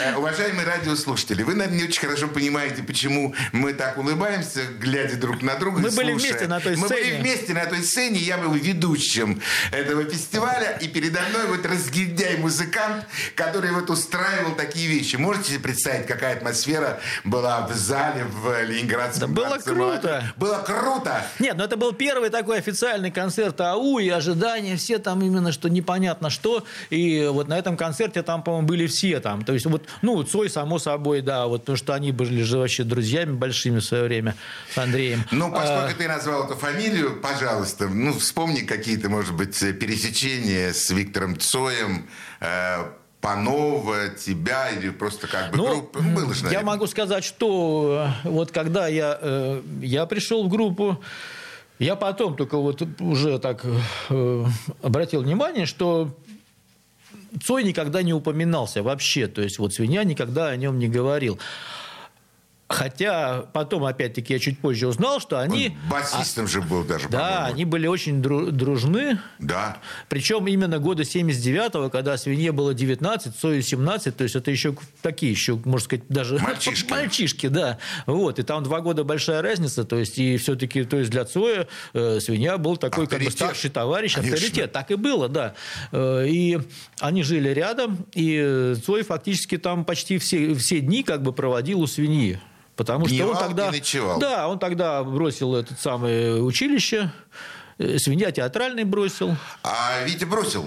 Э, 0.00 0.14
Уважаемые 0.16 0.66
радиослушатели, 0.66 1.42
вы, 1.42 1.54
наверное, 1.54 1.78
не 1.80 1.84
очень 1.84 2.00
хорошо 2.00 2.28
понимаете, 2.28 2.82
почему 2.82 3.34
мы 3.50 3.72
так 3.72 3.98
улыбаемся, 3.98 4.60
глядя 4.78 5.16
друг 5.16 5.42
на 5.42 5.56
друга. 5.56 5.80
Мы 5.80 5.90
были 5.90 6.12
вместе 6.12 6.46
на 6.46 6.60
той 6.60 6.76
Мы 6.76 6.88
были 6.88 7.02
сцене. 7.02 7.20
вместе 7.20 7.52
на 7.52 7.66
той 7.66 7.82
сцене, 7.82 8.18
я 8.20 8.38
был 8.38 8.52
ведущим 8.52 9.40
этого 9.72 10.04
фестиваля, 10.04 10.78
и 10.80 10.86
передо 10.88 11.20
мной 11.30 11.46
вот 11.48 11.66
разгильдяй-музыкант, 11.66 13.06
который 13.34 13.72
вот 13.72 13.90
устраивал 13.90 14.54
такие 14.54 14.86
вещи. 14.88 15.16
Можете 15.16 15.50
себе 15.50 15.60
представить, 15.60 16.06
какая 16.06 16.36
атмосфера 16.36 17.00
была 17.24 17.66
в 17.66 17.74
зале 17.74 18.24
в 18.24 18.62
Ленинградском 18.64 19.34
было 19.34 19.58
круто. 19.58 20.32
Было 20.36 20.58
круто! 20.58 21.24
Нет, 21.40 21.56
ну 21.56 21.64
это 21.64 21.76
был 21.76 21.92
первый 21.92 22.30
такой 22.30 22.58
официальный 22.58 23.10
концерт 23.10 23.60
АУ, 23.60 23.98
и 23.98 24.08
ожидания 24.08 24.76
все 24.76 24.98
там 24.98 25.20
именно, 25.22 25.50
что 25.52 25.68
непонятно 25.68 26.30
что. 26.30 26.64
И 26.90 27.26
вот 27.30 27.41
на 27.48 27.58
этом 27.58 27.76
концерте 27.76 28.22
там, 28.22 28.42
по-моему, 28.42 28.66
были 28.66 28.86
все 28.86 29.20
там. 29.20 29.44
То 29.44 29.52
есть 29.52 29.66
вот, 29.66 29.84
ну, 30.02 30.22
Цой, 30.22 30.50
само 30.50 30.78
собой, 30.78 31.20
да, 31.20 31.46
вот, 31.46 31.62
потому 31.62 31.76
что 31.76 31.94
они 31.94 32.12
были 32.12 32.42
же 32.42 32.58
вообще 32.58 32.84
друзьями 32.84 33.32
большими 33.32 33.78
в 33.78 33.84
свое 33.84 34.04
время 34.04 34.34
с 34.72 34.78
Андреем. 34.78 35.24
Ну, 35.30 35.50
поскольку 35.50 35.90
А, 35.90 35.94
ты 35.96 36.08
назвал 36.08 36.44
эту 36.46 36.54
фамилию, 36.56 37.20
пожалуйста, 37.20 37.88
ну, 37.88 38.12
вспомни 38.18 38.60
какие-то, 38.60 39.08
может 39.08 39.34
быть, 39.34 39.58
пересечения 39.58 40.72
с 40.72 40.90
Виктором 40.90 41.38
Цоем, 41.38 42.08
э, 42.40 42.76
Панова, 43.20 44.08
тебя 44.08 44.70
или 44.70 44.90
просто 44.90 45.28
как 45.28 45.52
бы 45.52 45.56
Ну, 45.56 45.66
группа. 45.68 46.00
Ну, 46.02 46.14
было 46.14 46.34
же, 46.34 46.40
я 46.40 46.44
наверное. 46.46 46.66
могу 46.72 46.86
сказать, 46.88 47.22
что 47.24 48.08
э, 48.24 48.28
вот 48.28 48.50
когда 48.50 48.88
я, 48.88 49.16
э, 49.20 49.62
я 49.80 50.06
пришел 50.06 50.44
в 50.44 50.48
группу, 50.48 51.00
я 51.78 51.96
потом 51.96 52.36
только 52.36 52.58
вот 52.58 52.82
уже 53.00 53.38
так 53.38 53.64
обратил 54.82 55.22
внимание, 55.22 55.66
что 55.66 56.14
Цой 57.40 57.64
никогда 57.64 58.02
не 58.02 58.12
упоминался 58.12 58.82
вообще, 58.82 59.26
то 59.26 59.40
есть 59.40 59.58
вот 59.58 59.72
свинья 59.72 60.04
никогда 60.04 60.48
о 60.48 60.56
нем 60.56 60.78
не 60.78 60.88
говорил. 60.88 61.38
Хотя 62.72 63.42
потом, 63.52 63.84
опять-таки, 63.84 64.32
я 64.32 64.38
чуть 64.38 64.58
позже 64.58 64.88
узнал, 64.88 65.20
что 65.20 65.38
они... 65.38 65.68
Он 65.84 65.90
басистом 65.90 66.48
же 66.48 66.60
был 66.62 66.84
даже, 66.84 67.08
Да, 67.08 67.18
по-моему. 67.18 67.46
они 67.54 67.64
были 67.64 67.86
очень 67.86 68.20
дру- 68.20 68.50
дружны. 68.50 69.18
Да. 69.38 69.78
Причем 70.08 70.46
именно 70.46 70.78
года 70.78 71.02
79-го, 71.02 71.90
когда 71.90 72.16
свинье 72.16 72.52
было 72.52 72.74
19, 72.74 73.36
Цою 73.36 73.62
17, 73.62 74.16
то 74.16 74.24
есть 74.24 74.36
это 74.36 74.50
еще 74.50 74.74
такие 75.02 75.32
еще, 75.32 75.56
можно 75.64 75.84
сказать, 75.84 76.04
даже 76.08 76.38
Мальчишки. 76.38 76.90
мальчишки, 76.90 77.46
да. 77.48 77.78
Вот, 78.06 78.38
и 78.38 78.42
там 78.42 78.62
два 78.62 78.80
года 78.80 79.04
большая 79.04 79.42
разница, 79.42 79.84
то 79.84 79.96
есть 79.98 80.18
и 80.18 80.36
все-таки, 80.38 80.84
то 80.84 80.96
есть 80.98 81.10
для 81.10 81.24
Цоя 81.24 81.68
э, 81.92 82.20
свинья 82.20 82.58
был 82.58 82.76
такой 82.76 83.06
как 83.06 83.20
бы 83.20 83.26
Авторитет. 83.26 83.32
старший 83.48 83.70
товарищ, 83.70 84.14
Конечно. 84.14 84.34
авторитет. 84.36 84.72
Так 84.72 84.90
и 84.90 84.94
было, 84.94 85.28
да. 85.28 85.54
Э, 85.92 86.26
И 86.26 86.58
они 87.00 87.22
жили 87.22 87.50
рядом, 87.50 88.06
и 88.14 88.74
Цой 88.84 89.02
фактически 89.02 89.58
там 89.58 89.84
почти 89.84 90.18
все, 90.18 90.54
все 90.54 90.80
дни 90.80 91.02
как 91.02 91.22
бы 91.22 91.32
проводил 91.32 91.80
у 91.80 91.86
свиньи. 91.86 92.40
Потому 92.76 93.06
что 93.06 93.26
он 93.26 93.36
тогда... 93.36 93.70
ночевал. 93.70 94.18
Да, 94.18 94.48
он 94.48 94.58
тогда 94.58 95.04
бросил 95.04 95.54
это 95.54 95.74
самое 95.74 96.42
училище, 96.42 97.12
э, 97.78 97.98
свинья 97.98 98.30
театральный 98.30 98.84
бросил. 98.84 99.36
А 99.62 100.02
Витя 100.04 100.24
бросил. 100.24 100.66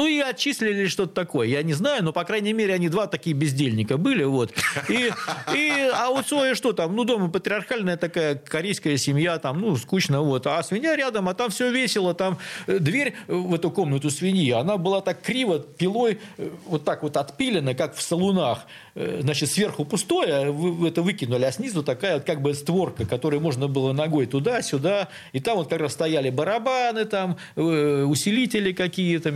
Ну 0.00 0.06
и 0.06 0.18
отчислили 0.18 0.80
или 0.80 0.86
что-то 0.86 1.12
такое. 1.12 1.46
Я 1.46 1.62
не 1.62 1.74
знаю, 1.74 2.02
но, 2.02 2.10
по 2.14 2.24
крайней 2.24 2.54
мере, 2.54 2.72
они 2.72 2.88
два 2.88 3.06
такие 3.06 3.36
бездельника 3.36 3.98
были. 3.98 4.24
Вот. 4.24 4.50
И, 4.88 5.10
и, 5.54 5.90
а 5.92 6.08
у 6.08 6.22
Цоя 6.22 6.54
что 6.54 6.72
там? 6.72 6.96
Ну, 6.96 7.04
дома 7.04 7.28
патриархальная 7.28 7.98
такая 7.98 8.34
корейская 8.34 8.96
семья, 8.96 9.38
там, 9.38 9.60
ну, 9.60 9.76
скучно. 9.76 10.22
Вот. 10.22 10.46
А 10.46 10.62
свинья 10.62 10.96
рядом, 10.96 11.28
а 11.28 11.34
там 11.34 11.50
все 11.50 11.70
весело. 11.70 12.14
Там 12.14 12.38
э, 12.66 12.78
дверь 12.78 13.12
в 13.26 13.52
эту 13.54 13.70
комнату 13.70 14.08
свиньи, 14.08 14.52
она 14.52 14.78
была 14.78 15.02
так 15.02 15.20
криво 15.20 15.58
пилой 15.58 16.18
э, 16.38 16.48
вот 16.64 16.82
так 16.86 17.02
вот 17.02 17.18
отпилена, 17.18 17.74
как 17.74 17.94
в 17.94 18.00
салунах. 18.00 18.60
Э, 18.94 19.18
Значит, 19.20 19.50
сверху 19.50 19.84
пустое, 19.84 20.50
вы 20.50 20.88
это 20.88 21.02
выкинули, 21.02 21.44
а 21.44 21.52
снизу 21.52 21.82
такая 21.82 22.14
вот 22.14 22.24
как 22.24 22.40
бы 22.40 22.54
створка, 22.54 23.04
которой 23.04 23.38
можно 23.38 23.68
было 23.68 23.92
ногой 23.92 24.24
туда-сюда. 24.24 25.08
И 25.34 25.40
там 25.40 25.58
вот 25.58 25.68
как 25.68 25.80
раз 25.80 25.92
стояли 25.92 26.30
барабаны, 26.30 27.04
там 27.04 27.36
усилители 27.54 28.72
какие-то, 28.72 29.30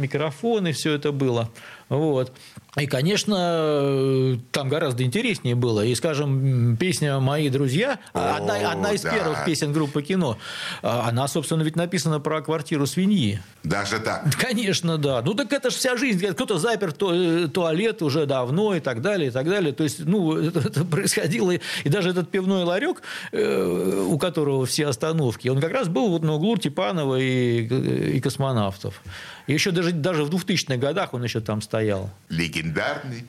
микрофоны, 0.55 0.73
все 0.73 0.93
это 0.95 1.13
было. 1.13 1.51
Вот. 1.89 2.33
И, 2.77 2.87
конечно, 2.87 3.37
э, 3.39 4.37
там 4.51 4.69
гораздо 4.69 5.05
интереснее 5.05 5.55
было. 5.55 5.85
И, 5.85 5.95
скажем, 5.95 6.77
песня 6.77 7.21
«Мои 7.21 7.49
друзья», 7.49 8.01
О, 8.13 8.37
одна, 8.37 8.73
одна 8.73 8.93
из 8.93 9.03
да. 9.03 9.13
первых 9.13 9.45
песен 9.45 9.73
группы 9.73 10.03
«Кино», 10.03 10.39
а, 10.83 11.09
она, 11.09 11.29
собственно, 11.29 11.63
ведь 11.63 11.77
написана 11.77 12.19
про 12.19 12.43
квартиру 12.43 12.87
свиньи. 12.87 13.41
Даже 13.63 14.01
так. 14.01 14.25
Конечно, 14.39 14.99
да. 14.99 15.23
Ну 15.23 15.35
так 15.35 15.53
это 15.53 15.71
же 15.71 15.77
вся 15.77 15.97
жизнь. 15.97 16.27
Кто-то 16.27 16.59
запер 16.59 16.93
э, 17.01 17.49
туалет 17.53 18.03
уже 18.03 18.27
давно 18.27 18.75
и 18.75 18.81
так 18.81 19.03
далее, 19.03 19.29
и 19.29 19.31
так 19.31 19.49
далее. 19.49 19.73
То 19.73 19.85
есть, 19.85 20.01
ну, 20.01 20.37
это, 20.49 20.85
происходило. 20.85 21.53
И, 21.53 21.61
и 21.85 21.89
даже 21.89 22.11
этот 22.11 22.29
пивной 22.29 22.65
ларек, 22.65 23.03
э, 23.31 24.05
у 24.09 24.19
которого 24.19 24.67
все 24.67 24.89
остановки, 24.89 25.47
он 25.49 25.61
как 25.61 25.71
раз 25.71 25.87
был 25.87 26.09
вот 26.09 26.25
на 26.25 26.35
углу 26.35 26.57
Типанова 26.57 27.21
и, 27.21 28.17
и 28.17 28.21
космонавтов. 28.21 29.01
И 29.47 29.53
еще 29.53 29.71
даже, 29.71 29.93
даже 29.93 30.25
в 30.25 30.31
2000-х 30.31 30.77
годах 30.77 31.15
он 31.15 31.23
еще 31.23 31.41
там 31.41 31.61
стоял. 31.61 32.11
Легендарный 32.31 32.64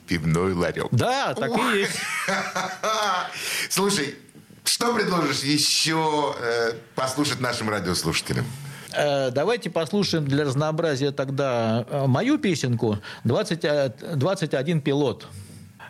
пивной 0.06 0.52
ларек. 0.52 0.88
Да, 0.92 1.34
так 1.34 1.50
и 1.50 1.78
есть. 1.78 1.98
Слушай, 3.70 4.14
что 4.64 4.94
предложишь 4.94 5.40
еще 5.40 6.34
э, 6.40 6.72
послушать 6.94 7.40
нашим 7.40 7.70
радиослушателям? 7.70 8.44
Э, 8.92 9.30
Давайте 9.30 9.70
послушаем 9.70 10.26
для 10.26 10.44
разнообразия 10.44 11.12
тогда 11.12 11.84
э, 11.88 12.06
мою 12.06 12.38
песенку 12.38 12.98
«20, 13.24 13.60
э, 13.62 14.14
«21 14.16 14.80
пилот». 14.80 15.26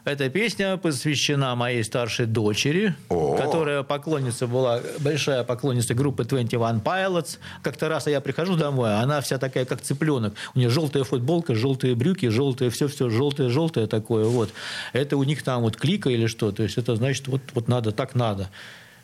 Эта 0.06 0.30
песня 0.30 0.76
посвящена 0.76 1.56
моей 1.56 1.82
старшей 1.82 2.26
дочери, 2.26 2.94
О. 3.08 3.36
которая 3.36 3.82
поклонница 3.82 4.46
была, 4.46 4.80
большая 5.00 5.42
поклонница 5.42 5.94
группы 5.94 6.22
21 6.22 6.78
Pilots. 6.78 7.38
Как-то 7.64 7.88
раз 7.88 8.06
я 8.06 8.20
прихожу 8.20 8.54
домой, 8.54 8.88
а 8.94 9.00
она 9.00 9.20
вся 9.20 9.38
такая, 9.38 9.64
как 9.64 9.80
цыпленок. 9.80 10.34
У 10.54 10.60
нее 10.60 10.70
желтая 10.70 11.02
футболка, 11.02 11.56
желтые 11.56 11.96
брюки, 11.96 12.28
желтое 12.28 12.70
все-все, 12.70 13.10
желтое-желтое 13.10 13.88
такое. 13.88 14.26
Вот. 14.26 14.50
Это 14.92 15.16
у 15.16 15.24
них 15.24 15.42
там 15.42 15.62
вот 15.62 15.76
клика 15.76 16.08
или 16.08 16.26
что. 16.26 16.52
То 16.52 16.62
есть 16.62 16.78
это 16.78 16.94
значит, 16.94 17.26
вот, 17.26 17.40
вот 17.54 17.66
надо, 17.66 17.90
так 17.90 18.14
надо. 18.14 18.48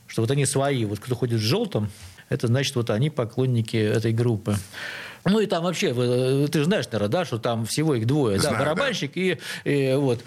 Что 0.07 0.23
вот 0.23 0.31
они 0.31 0.47
свои. 0.47 0.85
Вот 0.85 1.01
кто 1.01 1.17
ходит 1.17 1.41
в 1.41 1.43
желтом, 1.43 1.91
это 2.29 2.47
значит, 2.47 2.77
вот 2.77 2.91
они 2.91 3.11
поклонники 3.11 3.77
этой 3.77 4.13
группы. 4.13 4.55
Ну 5.25 5.41
и 5.41 5.47
там 5.47 5.65
вообще, 5.65 5.93
вы- 5.93 6.47
ты 6.47 6.61
же 6.61 6.67
знаешь, 6.67 6.87
наверное, 6.87 7.09
да, 7.09 7.25
что 7.25 7.39
там 7.39 7.67
всего 7.67 7.97
их 7.97 8.07
двое. 8.07 8.39
Знаю, 8.39 8.55
да, 8.55 8.59
да. 8.59 8.65
барабанщик 8.65 9.17
и, 9.17 9.39
и 9.65 9.95
вот. 9.95 10.21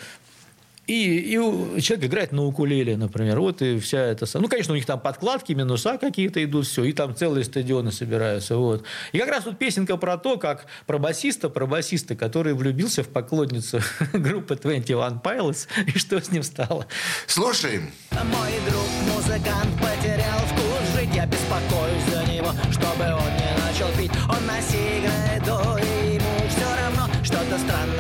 И, 0.87 1.35
и 1.35 1.81
человек 1.81 2.05
играет 2.05 2.31
на 2.31 2.43
укулеле, 2.43 2.97
например. 2.97 3.39
Вот 3.39 3.61
и 3.61 3.79
вся 3.79 3.99
эта... 3.99 4.25
Ну, 4.39 4.47
конечно, 4.47 4.73
у 4.73 4.75
них 4.75 4.85
там 4.85 4.99
подкладки, 4.99 5.53
минуса 5.53 5.97
какие-то 5.97 6.43
идут, 6.43 6.67
все. 6.67 6.83
И 6.83 6.93
там 6.93 7.15
целые 7.15 7.43
стадионы 7.43 7.91
собираются. 7.91 8.57
Вот. 8.57 8.83
И 9.11 9.17
как 9.17 9.29
раз 9.29 9.43
тут 9.43 9.57
песенка 9.57 9.97
про 9.97 10.17
то, 10.17 10.37
как 10.37 10.67
про 10.85 10.97
басиста, 10.97 11.49
про 11.49 11.65
басиста, 11.65 12.15
который 12.15 12.53
влюбился 12.53 13.03
в 13.03 13.09
поклонницу 13.09 13.79
группы 14.13 14.55
21 14.55 15.19
Pilots, 15.23 15.67
и 15.87 15.97
что 15.97 16.21
с 16.21 16.31
ним 16.31 16.43
стало. 16.43 16.87
Слушаем. 17.27 17.91
Мой 18.11 18.51
друг 18.69 19.15
музыкант 19.15 19.69
потерял 19.79 20.39
вкус 20.39 20.95
жить 20.95 21.09
Я 21.13 21.25
беспокоюсь 21.25 22.03
за 22.11 22.31
него, 22.31 22.51
чтобы 22.71 23.05
он 23.05 23.31
не 23.35 23.51
начал 23.65 23.87
пить 23.97 24.11
Он 24.29 24.45
на 24.45 24.61
сей 24.61 24.99
играет 24.99 25.43
до, 25.43 25.77
и 25.79 26.15
ему 26.15 26.49
все 26.49 26.65
равно 26.75 27.07
Что-то 27.23 27.59
странное 27.59 27.94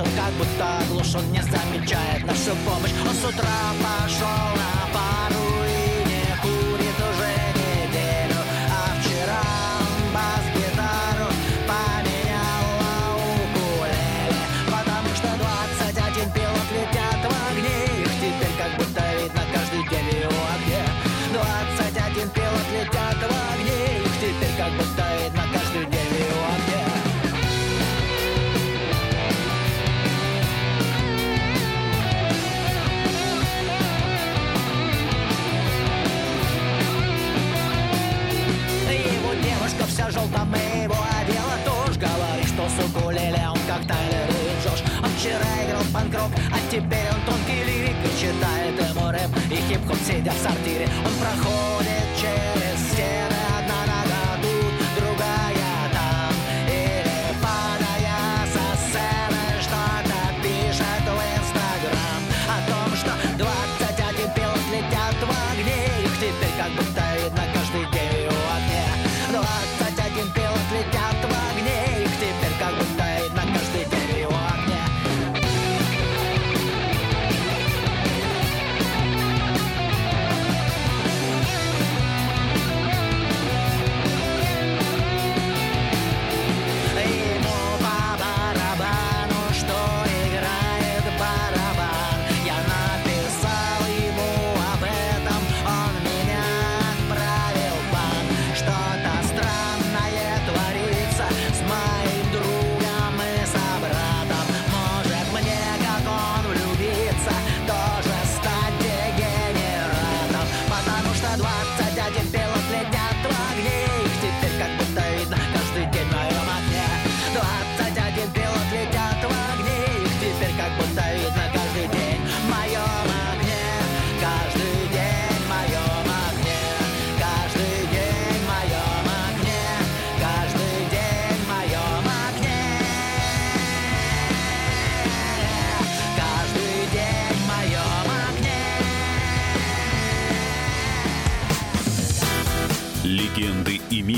Он 0.00 0.06
как 0.14 0.32
будто 0.34 0.78
оглушен, 0.78 1.32
не 1.32 1.42
замечает 1.42 2.24
нашу 2.24 2.54
помощь. 2.64 2.92
Он 3.04 3.14
с 3.14 3.24
утра 3.24 3.74
пошел 3.82 4.56
на 4.56 4.77
хип-хоп 49.78 49.96
сидя 50.06 50.30
в 50.30 50.38
сортире. 50.38 50.88
Он 51.04 51.12
проходит 51.20 52.07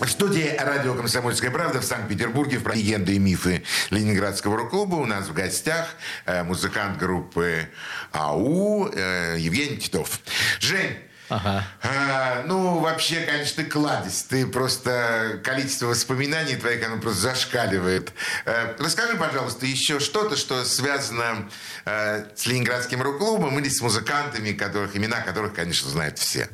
В 0.00 0.08
студии 0.08 0.56
радио 0.58 0.94
«Комсомольская 0.94 1.50
правда» 1.50 1.80
в 1.80 1.84
Санкт-Петербурге 1.84 2.58
в 2.58 2.66
«Легенды 2.68 3.16
и 3.16 3.18
мифы» 3.18 3.62
Ленинградского 3.90 4.56
рок-клуба 4.56 4.94
у 4.94 5.04
нас 5.04 5.28
в 5.28 5.34
гостях 5.34 5.88
э, 6.24 6.42
музыкант 6.42 6.96
группы 6.96 7.68
АУ 8.10 8.88
э, 8.88 9.36
Евгений 9.38 9.76
Титов. 9.76 10.20
Жень, 10.58 10.96
Ага. 11.28 11.64
А, 11.82 12.42
ну, 12.46 12.80
вообще, 12.80 13.20
конечно, 13.20 13.62
ты 13.62 13.70
кладезь. 13.70 14.24
Ты 14.24 14.46
просто... 14.46 15.40
Количество 15.44 15.86
воспоминаний 15.86 16.56
твоих, 16.56 16.84
оно 16.84 16.98
просто 16.98 17.20
зашкаливает. 17.20 18.12
Э, 18.46 18.74
расскажи, 18.78 19.16
пожалуйста, 19.16 19.64
еще 19.64 20.00
что-то, 20.00 20.36
что 20.36 20.64
связано 20.64 21.48
э, 21.84 22.24
с 22.34 22.46
Ленинградским 22.46 23.00
рок-клубом 23.00 23.60
или 23.60 23.68
с 23.68 23.80
музыкантами, 23.80 24.52
которых, 24.52 24.96
имена 24.96 25.20
которых, 25.20 25.54
конечно, 25.54 25.88
знают 25.88 26.18
все. 26.18 26.48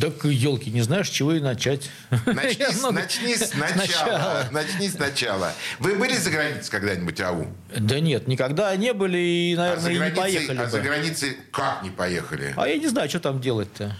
Так, 0.00 0.24
елки, 0.24 0.70
не 0.70 0.82
знаешь, 0.82 1.08
чего 1.08 1.32
и 1.34 1.40
начать. 1.40 1.90
Начни, 2.26 2.64
с- 2.66 2.78
много- 2.80 2.94
начни 3.00 3.34
сначала. 3.36 4.48
Начни 4.50 4.88
сначала. 4.88 5.52
Вы 5.78 5.94
были 5.94 6.14
за 6.16 6.30
границей 6.30 6.70
когда-нибудь, 6.70 7.20
АУ? 7.20 7.46
Да 7.78 8.00
нет, 8.00 8.26
никогда 8.26 8.74
не 8.76 8.92
были 8.92 9.16
и, 9.18 9.54
А 9.54 9.58
наверное, 9.58 9.82
за 9.82 9.90
и 9.90 9.92
не 9.92 9.98
границей, 9.98 10.22
поехали 10.22 10.58
а 10.58 10.66
за 10.68 10.78
бы. 10.78 10.82
границей 10.84 11.36
как 11.52 11.82
не 11.84 11.90
поехали? 11.90 12.52
А 12.56 12.66
я 12.68 12.76
не 12.78 12.88
знаю, 12.88 13.08
что 13.08 13.20
там 13.20 13.40
делать-то. 13.40 13.96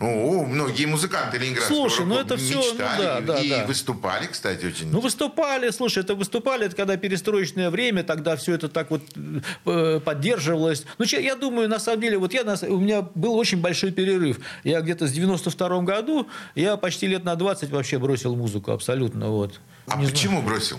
Ну, 0.00 0.44
многие 0.44 0.86
музыканты 0.86 1.38
Ленинградского 1.38 1.88
Слушай, 1.88 2.06
ну 2.06 2.18
это 2.18 2.36
всё, 2.36 2.60
ну 2.72 2.78
да, 2.78 3.20
да, 3.20 3.40
и 3.40 3.48
да. 3.48 3.64
выступали, 3.64 4.26
кстати, 4.26 4.66
очень. 4.66 4.90
Ну, 4.90 5.00
выступали, 5.00 5.70
слушай, 5.70 6.02
это 6.02 6.14
выступали, 6.14 6.66
это 6.66 6.74
когда 6.74 6.96
перестроечное 6.96 7.70
время, 7.70 8.02
тогда 8.02 8.34
все 8.36 8.54
это 8.54 8.68
так 8.68 8.90
вот 8.90 9.02
э, 9.66 10.00
поддерживалось. 10.04 10.84
Ну, 10.98 11.04
я 11.04 11.36
думаю, 11.36 11.68
на 11.68 11.78
самом 11.78 12.00
деле, 12.00 12.18
вот 12.18 12.34
я, 12.34 12.42
у 12.68 12.80
меня 12.80 13.02
был 13.14 13.36
очень 13.36 13.60
большой 13.60 13.92
перерыв. 13.92 14.40
Я 14.64 14.80
где-то 14.80 15.06
с 15.06 15.12
92 15.12 15.82
году, 15.82 16.28
я 16.56 16.76
почти 16.76 17.06
лет 17.06 17.24
на 17.24 17.36
20 17.36 17.70
вообще 17.70 17.98
бросил 17.98 18.34
музыку 18.34 18.72
абсолютно, 18.72 19.28
вот. 19.28 19.60
а 19.86 19.96
Не 19.96 20.06
знаю. 20.06 20.10
почему 20.10 20.42
бросил? 20.42 20.78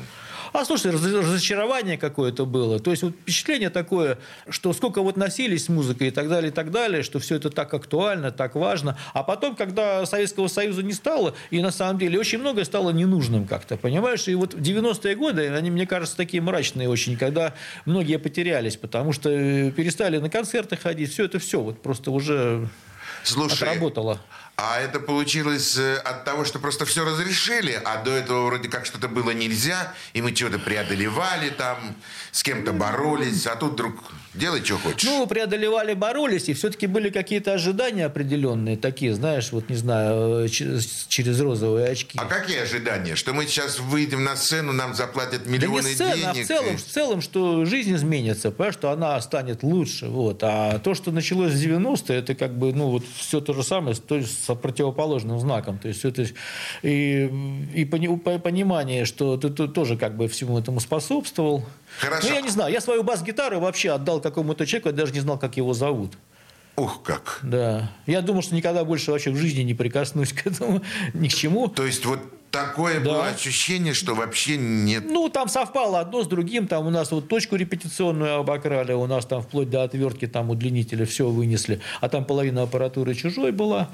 А 0.58 0.66
слушай, 0.66 0.92
раз- 0.92 1.04
разочарование 1.04 1.98
какое-то 1.98 2.46
было. 2.46 2.80
То 2.80 2.92
есть 2.92 3.04
вот 3.04 3.14
впечатление 3.22 3.70
такое, 3.70 4.18
что 4.50 4.72
сколько 4.74 5.02
вот 5.02 5.18
носились 5.18 5.66
с 5.66 5.70
музыкой 5.70 6.08
и 6.08 6.12
так 6.12 6.30
далее, 6.30 6.52
и 6.52 6.54
так 6.54 6.72
далее, 6.72 7.04
что 7.04 7.20
все 7.20 7.36
это 7.36 7.50
так 7.50 7.74
актуально, 7.74 8.32
так 8.32 8.56
важно. 8.56 8.98
А 9.14 9.24
потом, 9.24 9.56
когда 9.56 10.06
Советского 10.06 10.48
Союза 10.48 10.84
не 10.84 10.94
стало, 10.94 11.36
и 11.52 11.62
на 11.62 11.72
самом 11.72 12.00
деле 12.00 12.20
очень 12.20 12.40
многое 12.40 12.64
стало 12.66 12.92
ненужным 12.92 13.46
как-то, 13.48 13.78
понимаешь? 13.78 14.28
И 14.28 14.36
вот 14.36 14.54
в 14.54 14.62
90-е 14.62 15.16
годы, 15.16 15.50
они, 15.50 15.72
мне 15.72 15.86
кажется, 15.86 16.16
такие 16.16 16.42
мрачные 16.42 16.90
очень, 16.90 17.18
когда 17.18 17.54
многие 17.86 18.18
потерялись, 18.18 18.78
потому 18.78 19.12
что 19.14 19.30
э, 19.30 19.72
перестали 19.72 20.18
на 20.18 20.30
концерты 20.30 20.78
ходить, 20.78 21.12
все 21.12 21.26
это 21.26 21.40
все 21.40 21.60
вот 21.60 21.82
просто 21.82 22.12
уже 22.12 22.68
Слушай, 23.24 23.56
отработало. 23.56 24.20
А 24.58 24.80
это 24.80 25.00
получилось 25.00 25.78
э, 25.78 25.96
от 25.98 26.24
того, 26.24 26.46
что 26.46 26.60
просто 26.60 26.86
все 26.86 27.04
разрешили, 27.04 27.80
а 27.84 28.02
до 28.04 28.12
этого 28.12 28.46
вроде 28.46 28.70
как 28.70 28.86
что-то 28.86 29.08
было 29.08 29.32
нельзя, 29.32 29.94
и 30.14 30.22
мы 30.22 30.34
что-то 30.36 30.60
преодолевали 30.60 31.50
там, 31.50 31.78
с 32.32 32.42
кем-то 32.44 32.72
боролись, 32.72 33.48
а 33.48 33.56
тут 33.56 33.74
вдруг 33.74 33.96
делай, 34.34 34.64
что 34.64 34.78
хочешь. 34.78 35.04
Ну, 35.10 35.28
преодолевали, 35.28 35.94
боролись, 35.94 36.48
и 36.50 36.54
все-таки 36.54 36.88
были 36.88 37.10
какие-то 37.10 37.54
ожидания 37.54 38.06
определенные, 38.06 38.78
такие, 38.78 39.14
знаешь, 39.14 39.52
вот 39.52 39.70
не 39.70 39.76
знаю, 39.76 40.46
э, 40.46 40.48
через 40.50 41.40
розовые 41.42 41.88
очки. 41.90 42.18
А 42.22 42.26
какие 42.26 42.60
ожидания? 42.60 43.16
Что 43.16 43.34
мы 43.34 43.46
сейчас 43.48 43.80
выйдем 43.80 44.24
на 44.24 44.36
сцену, 44.38 44.72
нам 44.72 44.94
заплатят 44.96 45.44
Да 45.44 45.50
не 45.50 45.58
миллионы 45.58 45.94
сцена, 45.94 46.30
а 46.32 46.34
денег? 46.34 46.46
в 46.46 46.48
целом, 46.48 46.74
и- 46.76 46.78
в 46.78 46.86
целом, 46.86 47.22
что 47.22 47.66
жизнь 47.66 47.94
изменится, 47.96 48.52
понимаешь, 48.52 48.76
что 48.76 48.92
она 48.92 49.20
станет 49.22 49.64
лучше. 49.64 50.08
Вот. 50.08 50.40
А 50.44 50.80
то, 50.80 50.94
что 50.96 51.12
началось 51.12 51.52
в 51.54 51.58
90-е, 51.58 52.20
это 52.20 52.36
как 52.36 52.58
бы, 52.58 52.74
ну, 52.74 52.90
вот 52.90 53.04
все 53.18 53.42
то 53.42 53.54
же 53.54 53.64
самое, 53.64 53.96
то 53.96 54.16
есть 54.16 54.45
с 54.46 54.56
противоположным 54.56 55.40
знаком. 55.40 55.78
То 55.78 55.88
есть 55.88 56.06
это 56.06 56.26
и, 56.84 57.30
и 57.74 57.86
пони- 57.86 58.18
по- 58.18 58.40
понимание, 58.40 59.06
что 59.06 59.38
ты, 59.38 59.50
ты 59.50 59.68
тоже 59.68 59.98
как 59.98 60.16
бы 60.16 60.28
всему 60.28 60.60
этому 60.60 60.80
способствовал. 60.80 61.64
Хорошо. 62.00 62.28
Ну, 62.30 62.34
я 62.36 62.42
не 62.42 62.50
знаю, 62.50 62.72
я 62.74 62.82
свою 62.82 63.04
бас-гитару 63.04 63.60
вообще 63.60 63.92
отдал 63.92 64.22
какому-то 64.22 64.66
человеку, 64.66 64.90
я 64.90 64.96
даже 64.96 65.14
не 65.14 65.20
знал, 65.22 65.38
как 65.40 65.58
его 65.58 65.74
зовут. 65.74 66.18
Ух, 66.78 67.04
как. 67.04 67.40
Да. 67.42 67.90
Я 68.06 68.22
думал, 68.22 68.42
что 68.42 68.54
никогда 68.54 68.84
больше 68.84 69.12
вообще 69.12 69.32
в 69.32 69.38
жизни 69.38 69.62
не 69.62 69.74
прикоснусь 69.74 70.34
к 70.34 70.46
этому, 70.46 70.82
ни 71.14 71.30
к 71.30 71.34
чему. 71.34 71.70
То 71.70 71.86
есть 71.86 72.06
вот 72.06 72.20
такое 72.52 73.00
Да. 73.00 73.06
было 73.06 73.28
ощущение, 73.28 73.94
что 73.94 74.14
вообще 74.14 74.58
нет 74.58 75.06
Ну, 75.08 75.30
там 75.30 75.48
совпало 75.48 76.02
одно 76.02 76.24
с 76.24 76.28
другим. 76.28 76.68
Там 76.68 76.86
у 76.86 76.90
нас 76.90 77.12
вот 77.12 77.30
точку 77.30 77.56
репетиционную 77.56 78.36
обокрали, 78.40 78.92
у 78.92 79.06
нас 79.08 79.26
там 79.26 79.42
вплоть 79.42 79.70
до 79.70 79.84
отвертки 79.84 80.28
там 80.28 80.50
удлинителя 80.50 81.06
все 81.06 81.30
вынесли. 81.30 81.80
А 82.02 82.10
там 82.10 82.26
половина 82.26 82.64
аппаратуры 82.64 83.14
чужой 83.16 83.54
была. 83.54 83.90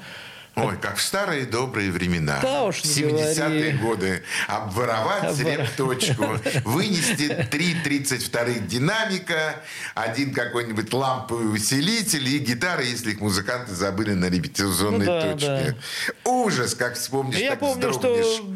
Ой, 0.54 0.76
как 0.76 0.96
в 0.96 1.02
старые 1.02 1.46
добрые 1.46 1.90
времена. 1.90 2.38
Да 2.42 2.64
уж 2.64 2.82
В 2.82 2.84
не 2.84 2.90
70-е 3.04 3.34
говори. 3.72 3.72
годы. 3.78 4.22
Обворовать 4.48 5.24
Обвор- 5.40 5.56
репточку, 5.56 6.24
вынести 6.68 7.48
три 7.50 7.74
32-х 7.82 8.60
динамика, 8.66 9.56
один 9.94 10.34
какой-нибудь 10.34 10.92
ламповый 10.92 11.54
усилитель 11.54 12.28
и 12.28 12.38
гитары, 12.38 12.84
если 12.84 13.12
их 13.12 13.20
музыканты 13.20 13.72
забыли 13.74 14.12
на 14.12 14.26
репетиционной 14.26 15.06
Ну 15.06 15.20
да, 15.20 15.32
точке. 15.32 15.76
Ужас, 16.24 16.74
как 16.74 16.96
вспомнишь, 16.96 17.38
Я 17.38 17.50
так 17.50 17.60
помню, 17.60 17.88
вздрогнешь. 17.90 18.26
что 18.26 18.46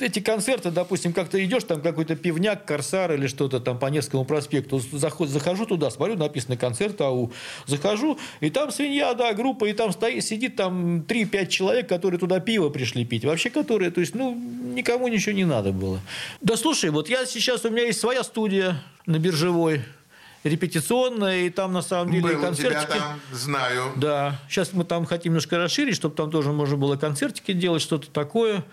эти 0.00 0.20
концерты, 0.20 0.70
допустим, 0.70 1.12
как-то 1.12 1.42
идешь, 1.44 1.64
там 1.64 1.80
какой-то 1.80 2.16
пивняк, 2.16 2.64
корсар 2.64 3.12
или 3.12 3.26
что-то 3.26 3.60
там 3.60 3.78
по 3.78 3.86
Невскому 3.86 4.24
проспекту, 4.24 4.80
заход, 4.92 5.28
захожу 5.28 5.66
туда, 5.66 5.90
смотрю, 5.90 6.16
написано 6.16 6.56
концерт 6.56 7.00
АУ, 7.00 7.32
захожу, 7.66 8.18
и 8.40 8.50
там 8.50 8.70
свинья, 8.70 9.14
да, 9.14 9.32
группа, 9.32 9.64
и 9.66 9.72
там 9.72 9.92
стоит, 9.92 10.24
сидит 10.24 10.56
там 10.56 11.00
3-5 11.00 11.46
человек, 11.48 11.88
которые 11.88 12.18
туда 12.18 12.40
пиво 12.40 12.68
пришли 12.68 13.04
пить, 13.04 13.24
вообще 13.24 13.50
которые, 13.50 13.90
то 13.90 14.00
есть, 14.00 14.14
ну, 14.14 14.34
никому 14.34 15.08
ничего 15.08 15.34
не 15.34 15.44
надо 15.44 15.72
было. 15.72 16.00
Да 16.40 16.56
слушай, 16.56 16.90
вот 16.90 17.08
я 17.08 17.26
сейчас, 17.26 17.64
у 17.64 17.70
меня 17.70 17.84
есть 17.84 18.00
своя 18.00 18.22
студия 18.24 18.82
на 19.06 19.18
Биржевой, 19.18 19.82
репетиционная, 20.48 21.42
и 21.46 21.50
там 21.50 21.72
на 21.72 21.82
самом 21.82 22.10
деле 22.12 22.22
Был 22.22 22.30
у 22.30 22.32
тебя 22.34 22.46
концертики. 22.46 22.98
там, 22.98 23.20
знаю. 23.32 23.92
Да, 23.96 24.40
сейчас 24.48 24.72
мы 24.72 24.84
там 24.84 25.04
хотим 25.06 25.32
немножко 25.32 25.58
расширить, 25.58 25.96
чтобы 25.96 26.14
там 26.14 26.30
тоже 26.30 26.52
можно 26.52 26.76
было 26.76 26.96
концертики 26.96 27.52
делать, 27.52 27.82
что-то 27.82 28.10
такое. 28.10 28.64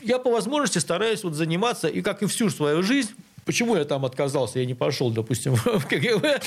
Я 0.00 0.18
по 0.18 0.30
возможности 0.30 0.78
стараюсь 0.78 1.24
вот 1.24 1.34
заниматься, 1.34 1.88
и 1.88 2.02
как 2.02 2.22
и 2.22 2.26
всю 2.26 2.50
свою 2.50 2.82
жизнь, 2.82 3.12
Почему 3.44 3.76
я 3.76 3.84
там 3.84 4.04
отказался, 4.04 4.60
я 4.60 4.66
не 4.66 4.74
пошел, 4.74 5.10
допустим, 5.10 5.54
в 5.56 5.86
КГБ? 5.86 6.40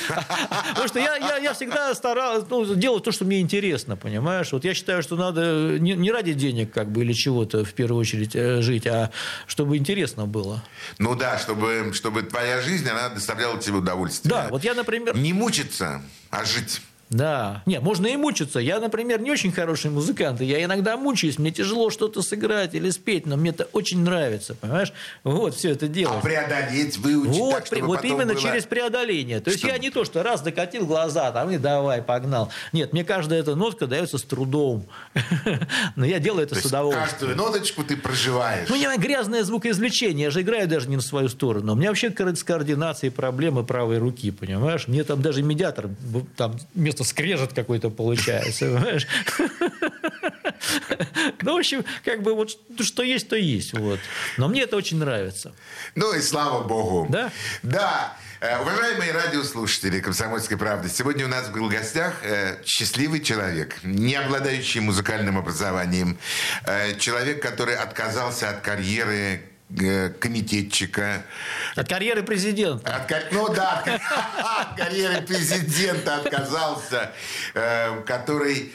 Потому 0.69 0.87
что 0.87 0.99
я, 0.99 1.17
я, 1.17 1.37
я 1.37 1.53
всегда 1.53 1.93
старался 1.93 2.47
ну, 2.49 2.75
делать 2.75 3.03
то, 3.03 3.11
что 3.11 3.25
мне 3.25 3.41
интересно, 3.41 3.97
понимаешь? 3.97 4.51
Вот 4.51 4.63
я 4.63 4.73
считаю, 4.73 5.03
что 5.03 5.15
надо 5.15 5.77
не, 5.79 5.93
не 5.93 6.11
ради 6.11 6.33
денег 6.33 6.71
как 6.71 6.91
бы 6.91 7.01
или 7.01 7.13
чего-то 7.13 7.65
в 7.65 7.73
первую 7.73 7.99
очередь 7.99 8.35
э, 8.35 8.61
жить, 8.61 8.87
а 8.87 9.11
чтобы 9.45 9.77
интересно 9.77 10.25
было. 10.25 10.63
Ну 10.97 11.15
да, 11.15 11.37
чтобы, 11.37 11.91
чтобы 11.93 12.23
твоя 12.23 12.61
жизнь, 12.61 12.87
она 12.87 13.09
доставляла 13.09 13.59
тебе 13.59 13.77
удовольствие. 13.77 14.33
Да, 14.33 14.47
вот 14.49 14.63
я, 14.63 14.73
например... 14.73 15.17
Не 15.17 15.33
мучиться, 15.33 16.01
а 16.29 16.45
жить. 16.45 16.81
Да. 17.15 17.63
Нет, 17.65 17.81
можно 17.81 18.07
и 18.07 18.17
мучиться. 18.17 18.59
Я, 18.59 18.79
например, 18.81 19.21
не 19.21 19.31
очень 19.31 19.51
хороший 19.53 19.89
музыкант, 19.89 20.41
и 20.41 20.45
я 20.45 20.61
иногда 20.63 20.97
мучаюсь, 20.97 21.39
мне 21.39 21.51
тяжело 21.51 21.89
что-то 21.89 22.21
сыграть 22.21 22.73
или 22.75 22.89
спеть, 22.89 23.25
но 23.25 23.37
мне 23.37 23.51
это 23.51 23.69
очень 23.71 24.01
нравится, 24.03 24.53
понимаешь? 24.53 24.91
Вот 25.23 25.55
все 25.55 25.71
это 25.71 25.85
А 25.85 25.89
делать. 25.89 26.21
преодолеть, 26.21 26.97
выучить 26.97 27.37
Вот, 27.37 27.53
так, 27.55 27.65
чтобы 27.67 27.85
вот 27.87 28.03
именно 28.03 28.33
было- 28.33 28.41
через 28.41 28.65
преодоление. 28.65 29.39
То 29.39 29.49
есть 29.49 29.59
Чтобы- 29.59 29.73
я 29.73 29.79
не 29.79 29.91
то, 29.91 30.03
что 30.03 30.23
раз 30.23 30.41
докатил 30.41 30.85
глаза, 30.85 31.31
там 31.31 31.49
и 31.51 31.57
давай, 31.57 32.01
погнал. 32.01 32.51
Нет, 32.73 32.91
мне 32.91 33.05
каждая 33.05 33.39
эта 33.39 33.55
нотка 33.55 33.87
дается 33.87 34.17
с 34.17 34.23
трудом. 34.23 34.85
Но 35.95 36.05
я 36.05 36.19
делаю 36.19 36.43
это 36.43 36.55
То 36.55 36.61
с 36.61 36.65
удовольствием. 36.65 37.09
каждую 37.09 37.35
ноточку 37.37 37.83
ты 37.85 37.95
проживаешь. 37.95 38.67
Ну, 38.67 38.75
у 38.75 38.77
меня 38.77 38.97
грязное 38.97 39.43
звукоизвлечение, 39.43 40.25
я 40.25 40.31
же 40.31 40.41
играю 40.41 40.67
даже 40.67 40.89
не 40.89 40.97
на 40.97 41.01
свою 41.01 41.29
сторону. 41.29 41.71
У 41.71 41.75
меня 41.77 41.89
вообще 41.89 42.09
с 42.11 42.43
координацией 42.43 43.09
проблемы 43.11 43.63
правой 43.63 43.99
руки, 43.99 44.31
понимаешь? 44.31 44.89
Мне 44.89 45.05
там 45.05 45.21
даже 45.21 45.41
медиатор, 45.43 45.87
там 46.35 46.57
вместо 46.73 47.04
скрежет 47.05 47.53
какой-то 47.53 47.89
получается, 47.89 48.65
понимаешь? 48.65 49.07
Ну, 51.41 51.55
в 51.55 51.59
общем, 51.59 51.85
как 52.03 52.21
бы 52.23 52.33
вот 52.33 52.57
что 52.81 53.03
есть, 53.03 53.29
то 53.29 53.35
есть. 53.35 53.73
Вот. 53.73 53.99
Но 54.37 54.47
мне 54.47 54.61
это 54.63 54.75
очень 54.75 54.97
нравится. 54.97 55.53
Ну 55.95 56.13
и 56.13 56.21
слава 56.21 56.67
богу. 56.67 57.07
Да? 57.09 57.31
Да. 57.63 58.17
Э, 58.41 58.59
уважаемые 58.61 59.11
радиослушатели 59.11 59.99
«Комсомольской 59.99 60.57
правды», 60.57 60.89
сегодня 60.89 61.25
у 61.25 61.29
нас 61.29 61.49
был 61.49 61.67
в 61.67 61.71
гостях 61.71 62.13
э, 62.23 62.57
счастливый 62.65 63.21
человек, 63.21 63.77
не 63.83 64.15
обладающий 64.15 64.81
музыкальным 64.81 65.37
образованием, 65.37 66.17
э, 66.65 66.95
человек, 66.97 67.41
который 67.41 67.75
отказался 67.75 68.49
от 68.49 68.61
карьеры 68.61 69.41
комитетчика. 70.19 71.25
От 71.75 71.89
карьеры 71.89 72.23
президента. 72.23 72.95
От, 72.95 73.31
ну 73.31 73.53
да, 73.53 73.79
от, 73.79 73.87
от 74.69 74.77
карьеры 74.77 75.21
президента 75.21 76.17
отказался, 76.17 77.11
э, 77.55 78.01
который 78.05 78.71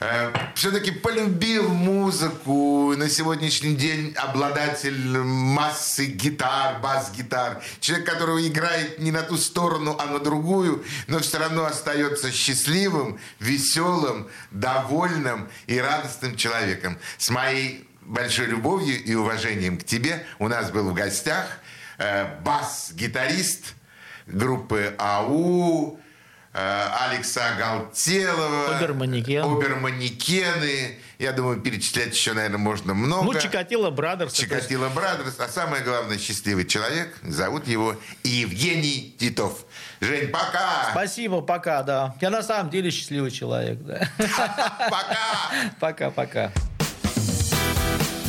э, 0.00 0.32
все-таки 0.54 0.90
полюбил 0.90 1.68
музыку. 1.68 2.94
На 2.94 3.08
сегодняшний 3.08 3.74
день 3.74 4.14
обладатель 4.16 5.18
массы 5.18 6.06
гитар, 6.06 6.78
бас-гитар. 6.80 7.62
Человек, 7.80 8.06
который 8.06 8.46
играет 8.46 8.98
не 8.98 9.10
на 9.10 9.22
ту 9.22 9.38
сторону, 9.38 9.96
а 9.98 10.06
на 10.06 10.18
другую, 10.18 10.84
но 11.06 11.20
все 11.20 11.38
равно 11.38 11.64
остается 11.64 12.30
счастливым, 12.30 13.18
веселым, 13.40 14.28
довольным 14.50 15.48
и 15.66 15.78
радостным 15.78 16.36
человеком. 16.36 16.98
С 17.16 17.30
моей 17.30 17.88
большой 18.06 18.46
любовью 18.46 19.02
и 19.02 19.14
уважением 19.14 19.78
к 19.78 19.84
тебе 19.84 20.24
у 20.38 20.48
нас 20.48 20.70
был 20.70 20.90
в 20.90 20.94
гостях 20.94 21.46
э, 21.98 22.26
бас-гитарист 22.42 23.74
группы 24.26 24.94
АУ, 24.98 25.98
э, 26.52 26.86
Алекса 27.00 27.54
Галтелова. 27.58 28.76
Оберманекен. 28.76 29.42
Оберманекены. 29.44 30.98
Я 31.18 31.32
думаю, 31.32 31.60
перечислять 31.60 32.14
еще, 32.14 32.32
наверное, 32.32 32.58
можно 32.58 32.92
много. 32.92 33.32
Ну, 33.32 33.40
Чикатило 33.40 33.90
Брадерс. 33.90 34.32
Чикатило 34.32 34.88
Брадерс. 34.88 35.38
А 35.38 35.48
самое 35.48 35.82
главное, 35.82 36.18
счастливый 36.18 36.66
человек. 36.66 37.16
Зовут 37.22 37.66
его 37.66 37.96
Евгений 38.24 39.14
Титов. 39.18 39.64
Жень, 40.00 40.28
пока! 40.28 40.90
Спасибо, 40.90 41.40
пока, 41.40 41.82
да. 41.82 42.14
Я 42.20 42.30
на 42.30 42.42
самом 42.42 42.70
деле 42.70 42.90
счастливый 42.90 43.30
человек, 43.30 43.78
да. 43.80 44.08
Пока! 44.18 45.70
Пока-пока. 45.80 46.52